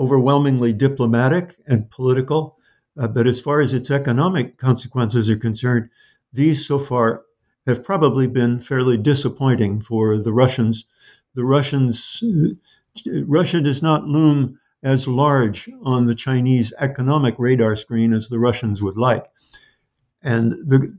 overwhelmingly 0.00 0.72
diplomatic 0.72 1.56
and 1.66 1.90
political. 1.90 2.56
Uh, 2.98 3.06
but 3.06 3.26
as 3.26 3.40
far 3.40 3.60
as 3.60 3.74
its 3.74 3.90
economic 3.90 4.56
consequences 4.56 5.28
are 5.28 5.36
concerned, 5.36 5.90
these 6.32 6.66
so 6.66 6.78
far 6.78 7.22
have 7.66 7.84
probably 7.84 8.26
been 8.26 8.58
fairly 8.58 8.96
disappointing 8.96 9.82
for 9.82 10.16
the 10.16 10.32
Russians. 10.32 10.86
The 11.34 11.44
Russians, 11.44 12.22
Russia 13.06 13.60
does 13.60 13.82
not 13.82 14.06
loom 14.06 14.58
as 14.82 15.06
large 15.06 15.68
on 15.82 16.06
the 16.06 16.14
Chinese 16.14 16.72
economic 16.78 17.34
radar 17.38 17.76
screen 17.76 18.14
as 18.14 18.28
the 18.28 18.38
Russians 18.38 18.82
would 18.82 18.96
like. 18.96 19.26
And 20.22 20.52
the 20.52 20.96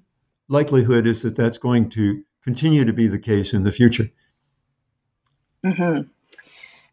likelihood 0.48 1.08
is 1.08 1.24
that 1.24 1.36
that's 1.36 1.58
going 1.58 1.90
to 1.90 2.24
continue 2.44 2.86
to 2.86 2.94
be 2.94 3.08
the 3.08 3.20
case 3.20 3.54
in 3.54 3.64
the 3.64 3.72
future. 3.72 4.10
Mm-hmm. 5.66 6.02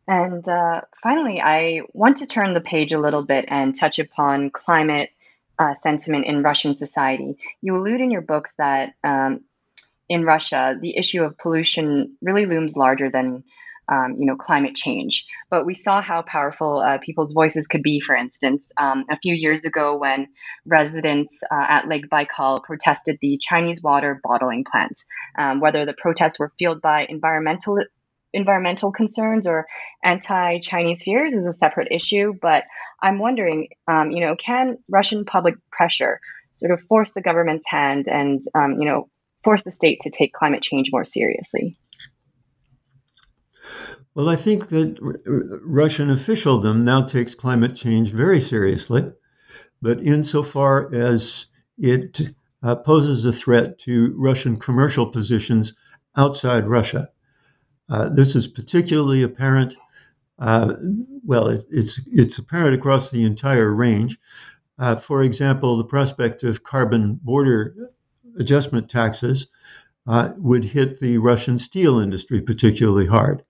And 0.09 0.49
uh, 0.49 0.81
finally, 1.03 1.43
I 1.43 1.83
want 1.93 2.17
to 2.19 2.27
turn 2.27 2.55
the 2.55 2.63
page 2.63 2.95
a 2.95 2.99
little 2.99 3.23
bit 3.23 3.45
and 3.49 3.77
touch 3.77 3.99
upon 3.99 4.49
climate 4.49 5.11
uh, 5.59 5.75
sentiment 5.83 6.25
in 6.25 6.43
Russian 6.43 6.75
society. 6.75 7.37
You 7.61 7.77
allude 7.77 8.01
in 8.01 8.11
your 8.11 8.23
book 8.23 8.49
that 8.57 8.95
um, 9.05 9.43
in 10.09 10.25
Russia, 10.25 10.75
the 10.81 10.97
issue 10.97 11.23
of 11.25 11.37
pollution 11.37 12.17
really 12.23 12.47
looms 12.47 12.75
larger 12.75 13.11
than 13.11 13.45
um, 13.87 14.17
you 14.19 14.25
know 14.25 14.37
climate 14.37 14.75
change. 14.75 15.27
But 15.51 15.67
we 15.67 15.75
saw 15.75 16.01
how 16.01 16.23
powerful 16.23 16.79
uh, 16.79 16.99
people's 16.99 17.35
voices 17.35 17.67
could 17.69 17.83
be. 17.83 18.01
For 18.01 18.15
instance, 18.15 18.73
um, 18.79 19.05
a 19.11 19.19
few 19.19 19.35
years 19.35 19.67
ago, 19.67 19.99
when 19.99 20.29
residents 20.65 21.43
uh, 21.51 21.67
at 21.69 21.89
Lake 21.89 22.09
Baikal 22.09 22.63
protested 22.63 23.19
the 23.21 23.39
Chinese 23.39 23.83
water 23.83 24.21
bottling 24.23 24.65
plant, 24.65 24.99
um, 25.37 25.61
whether 25.61 25.85
the 25.85 25.95
protests 25.95 26.39
were 26.39 26.53
fueled 26.59 26.81
by 26.81 27.07
environmental 27.07 27.79
environmental 28.39 28.93
concerns 28.93 29.47
or 29.47 29.67
anti-Chinese 30.03 31.03
fears 31.03 31.35
is 31.35 31.47
a 31.47 31.53
separate 31.53 31.89
issue. 31.91 32.33
But 32.41 32.65
I'm 33.03 33.19
wondering, 33.19 33.69
um, 33.87 34.11
you 34.11 34.21
know, 34.25 34.37
can 34.37 34.79
Russian 34.89 35.25
public 35.25 35.57
pressure 35.71 36.21
sort 36.55 36.73
of 36.73 36.81
force 36.83 37.13
the 37.13 37.21
government's 37.21 37.67
hand 37.69 38.09
and 38.09 38.41
um, 38.55 38.73
you 38.81 38.87
know 38.89 39.09
force 39.45 39.65
the 39.65 39.71
state 39.71 40.01
to 40.01 40.11
take 40.11 40.33
climate 40.33 40.63
change 40.63 40.89
more 40.93 41.05
seriously? 41.05 41.77
Well, 44.15 44.29
I 44.29 44.37
think 44.37 44.69
that 44.69 44.99
Russian 45.65 46.11
officialdom 46.11 46.85
now 46.85 47.03
takes 47.03 47.37
climate 47.37 47.77
change 47.77 48.11
very 48.11 48.41
seriously, 48.41 49.13
but 49.81 50.03
insofar 50.03 50.93
as 50.93 51.47
it 51.77 52.21
uh, 52.63 52.75
poses 52.75 53.25
a 53.25 53.33
threat 53.33 53.79
to 53.81 54.15
Russian 54.17 54.57
commercial 54.57 55.07
positions 55.07 55.75
outside 56.17 56.67
Russia. 56.67 57.11
Uh, 57.89 58.09
this 58.09 58.37
is 58.37 58.47
particularly 58.47 59.23
apparent. 59.23 59.75
Uh, 60.39 60.75
well, 61.25 61.49
it, 61.49 61.65
it's 61.71 62.01
it's 62.07 62.39
apparent 62.39 62.75
across 62.75 63.11
the 63.11 63.25
entire 63.25 63.75
range. 63.75 64.19
Uh, 64.79 64.97
for 64.97 65.23
example, 65.23 65.77
the 65.77 65.85
prospect 65.85 66.45
of 66.45 66.63
carbon 66.63 67.19
border 67.23 67.91
adjustment 68.39 68.89
taxes 68.89 69.49
uh, 70.07 70.33
would 70.37 70.65
hit 70.65 71.01
the 71.01 71.19
Russian 71.19 71.59
steel 71.59 71.99
industry 71.99 72.41
particularly 72.41 73.07
hard. 73.07 73.43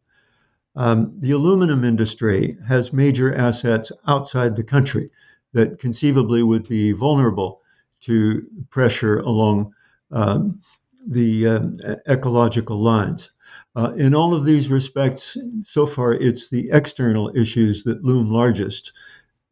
Um, 0.76 1.14
the 1.18 1.32
aluminum 1.32 1.84
industry 1.84 2.56
has 2.66 2.92
major 2.92 3.34
assets 3.34 3.90
outside 4.06 4.54
the 4.54 4.64
country 4.64 5.10
that 5.52 5.78
conceivably 5.80 6.42
would 6.42 6.68
be 6.68 6.92
vulnerable 6.92 7.62
to 8.02 8.46
pressure 8.70 9.18
along 9.18 9.72
um, 10.10 10.60
the 11.06 11.46
um, 11.48 11.74
ecological 12.06 12.80
lines. 12.80 13.30
Uh, 13.78 13.92
in 13.92 14.12
all 14.12 14.34
of 14.34 14.44
these 14.44 14.68
respects, 14.68 15.36
so 15.62 15.86
far, 15.86 16.12
it's 16.12 16.48
the 16.48 16.70
external 16.72 17.30
issues 17.36 17.84
that 17.84 18.02
loom 18.02 18.28
largest 18.28 18.92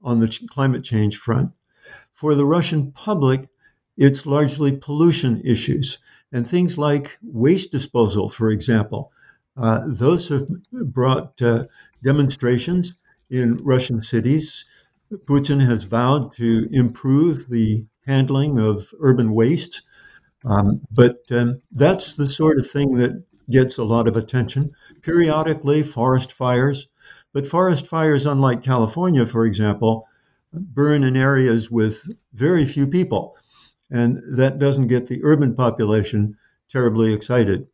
on 0.03 0.18
the 0.18 0.41
climate 0.51 0.83
change 0.83 1.16
front. 1.16 1.53
For 2.12 2.35
the 2.35 2.45
Russian 2.45 2.91
public, 2.91 3.49
it's 3.97 4.27
largely 4.27 4.77
pollution 4.79 5.43
issues 5.45 5.99
and 6.33 6.45
things 6.45 6.77
like 6.77 7.16
waste 7.22 7.70
disposal, 7.70 8.29
for 8.29 8.51
example. 8.51 9.12
Uh, 9.57 9.85
those 9.87 10.27
have 10.27 10.49
brought 10.72 11.41
uh, 11.41 11.66
demonstrations 12.03 12.95
in 13.31 13.59
Russian 13.59 14.03
cities. 14.03 14.64
Putin 15.27 15.64
has 15.64 15.85
vowed 15.85 16.35
to 16.35 16.68
improve 16.72 17.49
the 17.49 17.87
handling 18.05 18.59
of 18.59 18.93
urban 18.99 19.33
waste. 19.33 19.83
Um, 20.45 20.83
but 20.93 21.18
um, 21.31 21.62
that's 21.72 22.14
the 22.14 22.29
sort 22.29 22.59
of 22.59 22.70
thing 22.70 22.93
that 22.99 23.24
gets 23.51 23.78
a 23.78 23.84
lot 23.84 24.09
of 24.09 24.16
attention. 24.16 24.72
Periodically, 25.03 25.82
forest 25.82 26.32
fires. 26.32 26.88
But 27.32 27.47
forest 27.47 27.86
fires, 27.86 28.26
unlike 28.26 28.62
California, 28.62 29.26
for 29.26 29.44
example, 29.47 30.07
burn 30.53 31.05
in 31.05 31.16
areas 31.16 31.70
with 31.70 32.03
very 32.32 32.64
few 32.64 32.86
people 32.86 33.36
and 33.90 34.20
that 34.36 34.59
doesn't 34.59 34.88
get 34.88 35.07
the 35.07 35.22
urban 35.22 35.55
population 35.55 36.36
terribly 36.68 37.12
excited. 37.12 37.66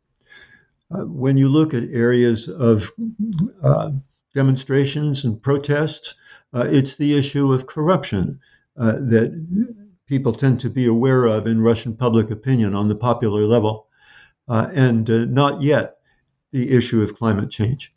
Uh, 0.91 1.05
when 1.05 1.37
you 1.37 1.49
look 1.49 1.73
at 1.73 1.83
areas 1.91 2.47
of 2.47 2.91
uh, 3.63 3.91
demonstrations 4.33 5.23
and 5.23 5.41
protests, 5.41 6.13
uh, 6.53 6.67
it's 6.69 6.95
the 6.97 7.17
issue 7.17 7.51
of 7.51 7.65
corruption 7.65 8.39
uh, 8.77 8.93
that 8.93 9.31
people 10.05 10.33
tend 10.33 10.59
to 10.59 10.69
be 10.69 10.85
aware 10.85 11.25
of 11.25 11.47
in 11.47 11.61
Russian 11.61 11.95
public 11.95 12.29
opinion 12.29 12.75
on 12.75 12.89
the 12.89 12.95
popular 12.95 13.45
level, 13.45 13.87
and 14.47 15.09
uh, 15.09 15.25
not 15.25 15.61
yet 15.61 15.97
the 16.51 16.71
issue 16.71 17.01
of 17.01 17.15
climate 17.15 17.49
change. 17.49 17.93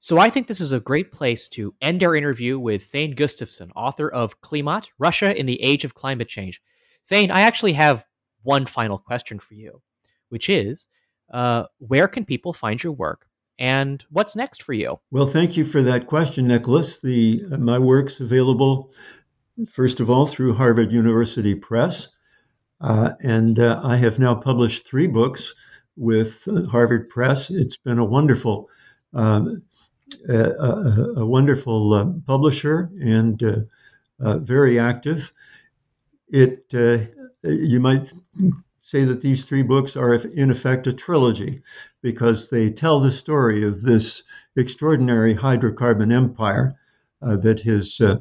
So 0.00 0.18
I 0.18 0.30
think 0.30 0.46
this 0.46 0.60
is 0.60 0.72
a 0.72 0.80
great 0.80 1.12
place 1.12 1.46
to 1.48 1.74
end 1.82 2.02
our 2.02 2.16
interview 2.16 2.58
with 2.58 2.84
Thane 2.84 3.14
Gustafson, 3.14 3.70
author 3.76 4.08
of 4.08 4.40
Klimat, 4.40 4.86
Russia 4.98 5.38
in 5.38 5.44
the 5.44 5.60
Age 5.60 5.84
of 5.84 5.94
Climate 5.94 6.28
Change. 6.28 6.62
Thane, 7.06 7.30
I 7.30 7.42
actually 7.42 7.74
have 7.74 8.06
one 8.42 8.64
final 8.64 8.98
question 8.98 9.38
for 9.38 9.54
you, 9.54 9.82
which 10.30 10.48
is 10.48 10.86
uh, 11.32 11.64
where 11.78 12.08
can 12.08 12.24
people 12.24 12.54
find 12.54 12.82
your 12.82 12.94
work 12.94 13.26
and 13.58 14.02
what's 14.08 14.34
next 14.34 14.62
for 14.62 14.72
you? 14.72 14.98
Well, 15.10 15.26
thank 15.26 15.56
you 15.56 15.66
for 15.66 15.82
that 15.82 16.06
question, 16.06 16.48
Nicholas. 16.48 16.98
The 16.98 17.44
uh, 17.52 17.58
my 17.58 17.78
work's 17.78 18.20
available 18.20 18.92
first 19.68 20.00
of 20.00 20.08
all 20.08 20.26
through 20.26 20.54
Harvard 20.54 20.92
University 20.92 21.54
Press, 21.54 22.08
uh, 22.80 23.12
and 23.22 23.58
uh, 23.58 23.80
I 23.82 23.96
have 23.96 24.18
now 24.18 24.34
published 24.34 24.86
three 24.86 25.06
books 25.06 25.54
with 25.96 26.46
uh, 26.48 26.66
Harvard 26.66 27.08
Press. 27.10 27.50
It's 27.50 27.76
been 27.76 27.98
a 27.98 28.04
wonderful, 28.04 28.68
um, 29.12 29.62
a, 30.28 30.34
a, 30.34 31.12
a, 31.18 31.26
wonderful 31.26 31.94
uh, 31.94 32.04
publisher 32.26 32.90
and 33.00 33.66
very 34.18 34.78
active 34.78 35.32
it 36.30 36.64
uh, 36.74 36.98
you 37.42 37.80
might 37.80 38.12
say 38.82 39.04
that 39.04 39.20
these 39.20 39.44
three 39.44 39.62
books 39.62 39.96
are 39.96 40.14
in 40.14 40.50
effect 40.50 40.86
a 40.86 40.92
trilogy 40.92 41.62
because 42.02 42.48
they 42.48 42.70
tell 42.70 43.00
the 43.00 43.12
story 43.12 43.64
of 43.64 43.82
this 43.82 44.22
extraordinary 44.56 45.34
hydrocarbon 45.34 46.12
empire 46.12 46.74
uh, 47.22 47.36
that 47.36 47.60
has 47.60 48.00
uh, 48.00 48.16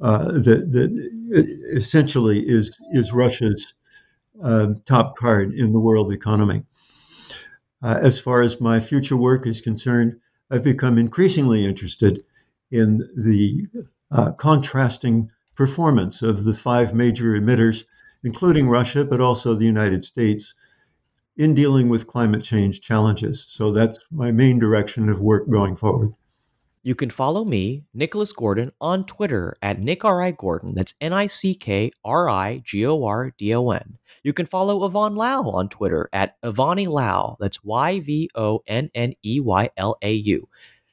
uh, 0.00 0.32
that, 0.32 0.72
that 0.72 1.60
essentially 1.74 2.40
is 2.40 2.78
is 2.92 3.12
Russia's 3.12 3.74
uh, 4.42 4.74
top 4.84 5.16
card 5.16 5.52
in 5.52 5.72
the 5.72 5.80
world 5.80 6.12
economy. 6.12 6.64
Uh, 7.82 7.98
as 8.00 8.20
far 8.20 8.42
as 8.42 8.60
my 8.60 8.80
future 8.80 9.16
work 9.16 9.46
is 9.46 9.60
concerned, 9.60 10.20
I've 10.50 10.64
become 10.64 10.98
increasingly 10.98 11.64
interested 11.64 12.24
in 12.70 12.98
the 13.16 13.66
uh, 14.10 14.32
contrasting 14.32 15.30
performance 15.54 16.22
of 16.22 16.44
the 16.44 16.54
five 16.54 16.94
major 16.94 17.38
emitters, 17.40 17.84
including 18.24 18.68
Russia, 18.68 19.04
but 19.04 19.20
also 19.20 19.54
the 19.54 19.66
United 19.66 20.04
States, 20.04 20.54
in 21.36 21.54
dealing 21.54 21.88
with 21.88 22.06
climate 22.06 22.42
change 22.42 22.80
challenges. 22.80 23.46
So 23.48 23.72
that's 23.72 23.98
my 24.10 24.30
main 24.30 24.58
direction 24.58 25.08
of 25.08 25.20
work 25.20 25.48
going 25.48 25.76
forward. 25.76 26.12
You 26.82 26.94
can 26.94 27.10
follow 27.10 27.44
me, 27.44 27.84
Nicholas 27.92 28.32
Gordon, 28.32 28.72
on 28.80 29.04
Twitter 29.04 29.54
at 29.60 29.78
Nick 29.78 30.02
R.I. 30.02 30.30
Gordon. 30.30 30.72
That's 30.74 30.94
N 30.98 31.12
I 31.12 31.26
C 31.26 31.54
K 31.54 31.90
R 32.06 32.30
I 32.30 32.62
G 32.64 32.86
O 32.86 33.04
R 33.04 33.34
D 33.36 33.54
O 33.54 33.70
N. 33.70 33.98
You 34.22 34.32
can 34.32 34.46
follow 34.46 34.86
Yvonne 34.86 35.14
Lau 35.14 35.42
on 35.42 35.68
Twitter 35.68 36.08
at 36.14 36.40
Ivani 36.42 36.88
Lau. 36.88 37.36
That's 37.38 37.62
Y 37.62 38.00
V 38.00 38.30
O 38.34 38.62
N 38.66 38.90
N 38.94 39.12
E 39.22 39.40
Y 39.40 39.68
L 39.76 39.98
A 40.00 40.12
U. 40.12 40.48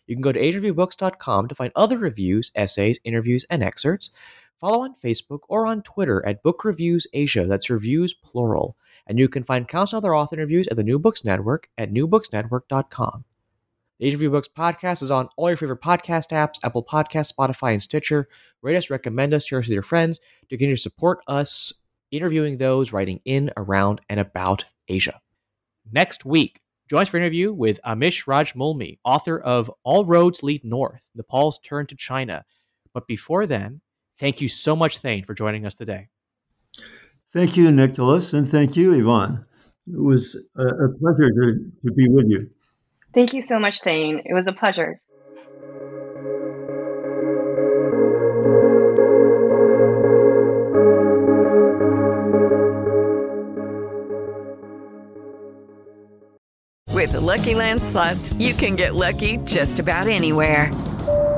You 0.08 0.16
can 0.16 0.22
go 0.22 0.34
to 0.34 0.40
asianreviewbooks.com 0.40 1.48
to 1.48 1.56
find 1.56 1.72
other 1.74 1.98
reviews, 1.98 2.52
essays, 2.54 3.00
interviews, 3.06 3.46
and 3.50 3.64
excerpts. 3.64 4.12
Follow 4.60 4.82
on 4.82 4.94
Facebook 4.96 5.42
or 5.48 5.66
on 5.66 5.84
Twitter 5.84 6.26
at 6.26 6.44
Book 6.44 6.66
Reviews 6.66 7.08
Asia. 7.14 7.46
That's 7.46 7.70
reviews 7.70 8.14
plural. 8.14 8.76
And 9.06 9.20
you 9.20 9.30
can 9.30 9.44
find 9.44 9.68
countless 9.68 9.94
other 9.94 10.14
author 10.14 10.36
interviews 10.36 10.68
at 10.68 10.76
the 10.76 10.84
New 10.84 11.00
Books 11.00 11.24
Network 11.24 11.70
at 11.78 11.94
newbooksnetwork.com. 11.94 13.24
The 14.00 14.06
Asian 14.06 14.20
Review 14.20 14.30
Books 14.30 14.48
podcast 14.48 15.02
is 15.02 15.10
on 15.10 15.28
all 15.38 15.50
your 15.50 15.58
favorite 15.58 15.82
podcast 15.82 16.30
apps 16.30 16.60
Apple 16.64 16.84
Podcasts, 16.84 17.34
Spotify, 17.34 17.74
and 17.74 17.82
Stitcher. 17.82 18.28
Rate 18.62 18.78
us, 18.78 18.92
recommend 18.92 19.34
us, 19.34 19.48
share 19.48 19.58
us 19.58 19.66
with 19.66 19.74
your 19.74 19.82
friends 19.82 20.20
to 20.20 20.50
continue 20.50 20.76
to 20.76 20.82
support 20.82 21.20
us 21.28 21.74
interviewing 22.12 22.58
those 22.58 22.94
writing 22.94 23.22
in, 23.26 23.52
around, 23.58 24.02
and 24.08 24.20
about 24.20 24.66
Asia. 24.88 25.20
Next 25.92 26.26
week, 26.26 26.62
join 26.88 27.02
us 27.02 27.10
for 27.10 27.18
an 27.18 27.24
interview 27.24 27.52
with 27.52 27.80
Amish 27.84 28.28
Raj 28.28 28.54
Mulmi, 28.54 29.00
author 29.04 29.40
of 29.40 29.72
All 29.84 30.06
Roads 30.06 30.44
Lead 30.44 30.64
North 30.64 31.02
Nepal's 31.16 31.58
Turn 31.58 31.88
to 31.88 31.96
China. 31.96 32.46
But 32.94 33.08
before 33.08 33.48
then, 33.48 33.82
thank 34.20 34.42
you 34.42 34.48
so 34.48 34.76
much, 34.76 35.00
Thane, 35.00 35.26
for 35.26 35.34
joining 35.34 35.66
us 35.66 35.74
today. 35.74 36.10
Thank 37.34 37.58
you, 37.58 37.72
Nicholas, 37.72 38.34
and 38.34 38.48
thank 38.48 38.76
you, 38.76 38.94
Yvonne. 38.94 39.44
It 39.88 40.00
was 40.00 40.36
a, 40.56 40.66
a 40.68 40.90
pleasure 41.00 41.32
to, 41.32 41.72
to 41.84 41.94
be 41.94 42.08
with 42.10 42.28
you. 42.30 42.48
Thank 43.18 43.34
you 43.34 43.42
so 43.42 43.58
much, 43.58 43.82
Thane. 43.82 44.22
It 44.26 44.34
was 44.36 44.46
a 44.46 44.54
pleasure. 44.54 45.00
With 56.94 57.14
the 57.14 57.20
Lucky 57.20 57.56
Land 57.56 57.82
slots, 57.82 58.34
you 58.34 58.54
can 58.54 58.76
get 58.76 58.94
lucky 58.94 59.38
just 59.46 59.80
about 59.80 60.08
anywhere. 60.08 60.72